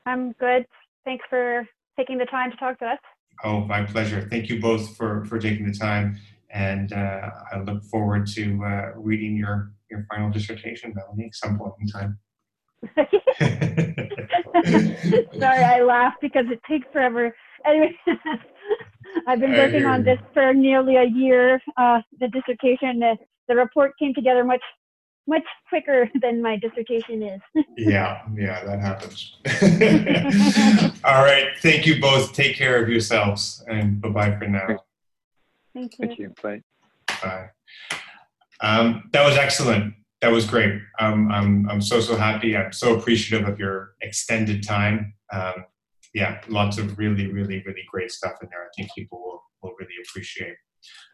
I'm 0.06 0.32
good. 0.32 0.66
Thanks 1.04 1.24
for 1.28 1.66
taking 1.96 2.18
the 2.18 2.26
time 2.26 2.50
to 2.52 2.56
talk 2.56 2.78
to 2.78 2.86
us. 2.86 2.98
Oh, 3.44 3.60
my 3.60 3.84
pleasure. 3.84 4.26
Thank 4.30 4.48
you 4.48 4.60
both 4.60 4.96
for 4.96 5.24
for 5.24 5.38
taking 5.38 5.66
the 5.66 5.76
time, 5.76 6.16
and 6.50 6.92
uh, 6.92 7.30
I 7.52 7.60
look 7.60 7.82
forward 7.84 8.26
to 8.28 8.64
uh, 8.64 8.92
reading 8.94 9.36
your 9.36 9.72
your 9.90 10.06
final 10.10 10.30
dissertation, 10.30 10.94
Melanie, 10.94 11.26
at 11.26 11.34
some 11.34 11.58
point 11.58 11.74
in 11.80 11.86
time. 11.88 12.18
Sorry, 15.38 15.64
I 15.64 15.82
laugh 15.82 16.14
because 16.20 16.46
it 16.50 16.60
takes 16.68 16.86
forever. 16.92 17.34
Anyway, 17.64 17.96
I've 19.26 19.40
been 19.40 19.52
working 19.52 19.86
on 19.86 20.02
this 20.02 20.18
for 20.32 20.52
nearly 20.52 20.96
a 20.96 21.04
year. 21.04 21.60
Uh, 21.76 22.00
the 22.20 22.28
dissertation, 22.28 22.98
the, 23.00 23.16
the 23.48 23.56
report 23.56 23.92
came 23.98 24.14
together 24.14 24.44
much 24.44 24.62
much 25.28 25.42
quicker 25.68 26.08
than 26.22 26.40
my 26.40 26.56
dissertation 26.56 27.22
is. 27.22 27.40
yeah, 27.76 28.22
yeah, 28.34 28.64
that 28.64 28.80
happens. 28.80 29.38
All 31.04 31.22
right. 31.24 31.48
Thank 31.62 31.86
you 31.86 32.00
both. 32.00 32.32
Take 32.32 32.56
care 32.56 32.82
of 32.82 32.88
yourselves 32.88 33.64
and 33.68 34.00
bye 34.00 34.08
bye 34.08 34.38
for 34.38 34.46
now. 34.46 34.84
Thank 35.74 35.98
you. 35.98 36.06
Thank 36.06 36.18
you. 36.18 36.34
Bye. 36.42 36.62
Bye. 37.22 37.50
Um, 38.60 39.10
that 39.12 39.26
was 39.26 39.36
excellent. 39.36 39.94
That 40.26 40.32
was 40.32 40.44
great. 40.44 40.82
Um, 40.98 41.30
I'm, 41.30 41.70
I'm 41.70 41.80
so, 41.80 42.00
so 42.00 42.16
happy. 42.16 42.56
I'm 42.56 42.72
so 42.72 42.98
appreciative 42.98 43.46
of 43.46 43.60
your 43.60 43.92
extended 44.00 44.66
time. 44.66 45.14
Um, 45.32 45.66
yeah, 46.14 46.40
lots 46.48 46.78
of 46.78 46.98
really, 46.98 47.30
really, 47.30 47.62
really 47.64 47.84
great 47.88 48.10
stuff 48.10 48.32
in 48.42 48.48
there. 48.50 48.64
I 48.64 48.68
think 48.76 48.90
people 48.96 49.20
will, 49.20 49.40
will 49.62 49.76
really 49.78 49.94
appreciate. 50.04 50.56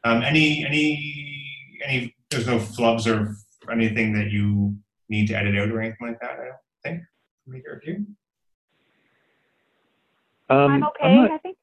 Um, 0.05 0.22
any, 0.22 0.64
any, 0.64 1.46
any, 1.85 2.16
there's 2.31 2.46
no 2.46 2.57
flubs 2.57 3.07
or 3.07 3.37
anything 3.70 4.14
that 4.14 4.31
you 4.31 4.75
need 5.11 5.27
to 5.27 5.35
edit 5.35 5.59
out 5.59 5.68
or 5.68 5.83
anything 5.83 6.07
like 6.09 6.20
that, 6.22 6.31
I 6.31 6.44
don't 6.44 6.55
think, 6.83 7.03
from 7.44 7.57
either 7.57 7.75
of 7.75 7.83
you? 7.87 8.07
Um, 10.48 10.57
I'm 10.59 10.85
I'm 10.85 10.85
okay, 10.88 11.14
not- 11.16 11.31
I 11.33 11.38
think. 11.38 11.59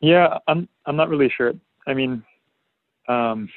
Yeah, 0.00 0.38
I'm 0.46 0.68
I'm 0.84 0.96
not 0.96 1.08
really 1.08 1.30
sure. 1.34 1.54
I 1.86 1.94
mean, 1.94 2.22
um, 3.08 3.48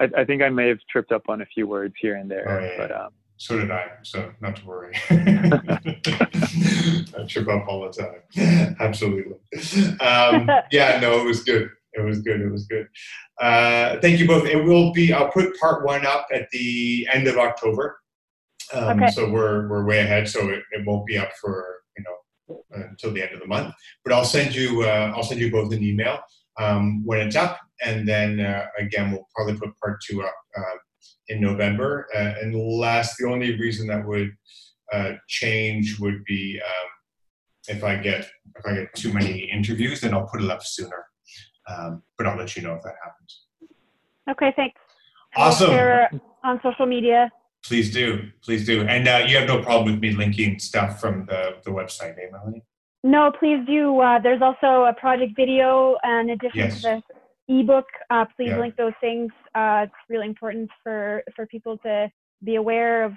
I, 0.00 0.08
I 0.18 0.24
think 0.24 0.42
I 0.42 0.48
may 0.48 0.68
have 0.68 0.78
tripped 0.90 1.12
up 1.12 1.28
on 1.28 1.42
a 1.42 1.46
few 1.46 1.66
words 1.66 1.94
here 2.00 2.16
and 2.16 2.30
there, 2.30 2.48
Oh, 2.48 2.64
yeah, 2.64 2.74
but 2.76 2.92
um, 2.92 3.10
So 3.36 3.58
did 3.58 3.70
I, 3.70 3.86
so 4.02 4.32
not 4.40 4.56
to 4.56 4.66
worry. 4.66 4.94
I 5.10 5.78
trip 7.26 7.48
up 7.48 7.66
all 7.68 7.88
the 7.90 7.92
time. 7.92 8.76
Absolutely. 8.80 9.34
Um, 10.00 10.48
yeah, 10.70 10.98
no, 11.00 11.20
it 11.20 11.24
was 11.24 11.42
good. 11.44 11.70
It 11.94 12.00
was 12.02 12.20
good. 12.20 12.40
It 12.40 12.50
was 12.50 12.66
good. 12.66 12.86
Uh, 13.40 13.98
thank 14.00 14.18
you 14.20 14.26
both. 14.26 14.46
It 14.46 14.62
will 14.62 14.92
be, 14.92 15.12
I'll 15.12 15.30
put 15.30 15.58
part 15.58 15.84
one 15.84 16.06
up 16.06 16.26
at 16.32 16.48
the 16.50 17.08
end 17.12 17.26
of 17.26 17.36
October. 17.38 17.98
Um, 18.72 19.02
Okay. 19.02 19.10
So 19.12 19.30
we're, 19.30 19.68
we're 19.68 19.84
way 19.84 20.00
ahead, 20.00 20.28
so 20.28 20.48
it, 20.48 20.62
it 20.72 20.86
won't 20.86 21.06
be 21.06 21.18
up 21.18 21.30
for, 21.40 21.80
you 21.96 22.04
know, 22.04 22.62
until 22.72 23.12
the 23.12 23.22
end 23.22 23.32
of 23.32 23.40
the 23.40 23.46
month. 23.46 23.74
But 24.04 24.12
I'll 24.12 24.24
send 24.24 24.54
you, 24.54 24.82
uh, 24.82 25.12
I'll 25.16 25.22
send 25.24 25.40
you 25.40 25.50
both 25.50 25.72
an 25.72 25.82
email 25.82 26.18
um, 26.58 27.04
when 27.04 27.20
it's 27.20 27.36
up. 27.36 27.58
And 27.84 28.06
then 28.06 28.40
uh, 28.40 28.66
again, 28.78 29.12
we'll 29.12 29.28
probably 29.34 29.56
put 29.56 29.76
part 29.78 30.00
two 30.08 30.22
up 30.22 30.34
uh, 30.56 30.76
in 31.28 31.40
November, 31.40 32.06
uh, 32.16 32.34
unless 32.42 33.16
the 33.16 33.28
only 33.28 33.58
reason 33.58 33.86
that 33.88 34.06
would 34.06 34.30
uh, 34.92 35.12
change 35.28 35.98
would 36.00 36.24
be 36.24 36.60
um, 36.64 36.88
if 37.68 37.84
I 37.84 37.96
get 37.96 38.28
if 38.56 38.66
I 38.66 38.74
get 38.74 38.94
too 38.94 39.12
many 39.12 39.50
interviews, 39.52 40.00
then 40.00 40.14
I'll 40.14 40.26
put 40.26 40.42
it 40.42 40.50
up 40.50 40.62
sooner. 40.62 41.04
Um, 41.68 42.02
but 42.16 42.26
I'll 42.26 42.38
let 42.38 42.56
you 42.56 42.62
know 42.62 42.74
if 42.74 42.82
that 42.82 42.94
happens. 43.04 43.42
Okay, 44.30 44.52
thanks. 44.56 44.80
Awesome. 45.36 45.70
share 45.70 46.10
on 46.42 46.60
social 46.62 46.86
media. 46.86 47.30
Please 47.62 47.92
do, 47.92 48.30
please 48.42 48.64
do, 48.64 48.82
and 48.82 49.06
uh, 49.06 49.24
you 49.26 49.36
have 49.36 49.48
no 49.48 49.62
problem 49.62 49.92
with 49.92 50.00
me 50.00 50.12
linking 50.12 50.58
stuff 50.58 51.00
from 51.00 51.26
the 51.26 51.56
the 51.64 51.70
website, 51.70 52.12
eh, 52.12 52.30
Melanie? 52.32 52.62
No, 53.04 53.30
please 53.38 53.64
do. 53.66 54.00
Uh, 54.00 54.18
there's 54.18 54.42
also 54.42 54.84
a 54.84 54.94
project 54.98 55.32
video 55.36 55.96
in 56.04 56.30
addition 56.30 56.58
Yes. 56.58 56.82
to 56.82 57.02
the 57.10 57.17
ebook. 57.48 57.86
Uh, 58.10 58.24
please 58.36 58.48
Yeah. 58.50 58.58
link 58.60 58.76
those 58.76 58.92
things. 59.00 59.32
Uh, 59.54 59.86
it's 59.86 59.94
really 60.08 60.26
important 60.26 60.70
for, 60.82 61.22
for 61.34 61.46
people 61.46 61.78
to 61.78 62.10
be 62.44 62.56
aware 62.56 63.04
of 63.04 63.14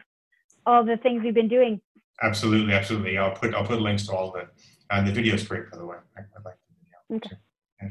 all 0.66 0.84
the 0.84 0.98
things 0.98 1.24
we've 1.24 1.34
been 1.34 1.48
doing. 1.48 1.82
Absolutely, 2.24 2.74
absolutely. 2.74 3.18
I'll 3.18 3.32
put 3.36 3.54
I'll 3.56 3.66
put 3.66 3.82
links 3.82 4.06
to 4.08 4.14
all 4.14 4.30
of 4.36 4.42
it. 4.42 4.48
And 4.92 5.08
the 5.08 5.12
video 5.12 5.34
is 5.36 5.48
great, 5.48 5.70
by 5.72 5.78
the 5.78 5.86
way. 5.86 5.98
I, 6.18 6.22
I 6.22 6.42
like 6.46 6.56
the 6.68 7.18
video. 7.18 7.18
Okay. 7.18 7.30
too. 7.30 7.90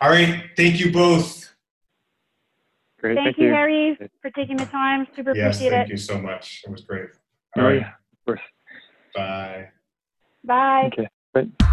All 0.00 0.10
right, 0.10 0.50
thank 0.56 0.80
you 0.80 0.90
both. 0.92 1.54
great. 2.98 3.14
Thank, 3.16 3.36
Thank, 3.36 3.38
you, 3.38 3.50
Harry, 3.52 3.98
for 4.20 4.30
taking 4.30 4.56
the 4.56 4.66
time. 4.66 5.06
Super 5.14 5.32
Yes, 5.34 5.56
appreciate 5.56 5.70
thank 5.70 5.72
it. 5.72 5.76
Thank 5.76 5.90
you 5.90 5.96
so 5.96 6.18
much. 6.18 6.62
It 6.66 6.70
was 6.70 6.80
great. 6.82 7.10
Oh, 7.56 7.60
All 7.60 7.68
right, 7.68 7.80
yeah, 7.80 7.88
of 7.88 8.24
course. 8.26 8.40
bye. 9.14 9.68
Bye. 10.44 10.90
Okay. 10.92 11.08
Bye. 11.34 11.68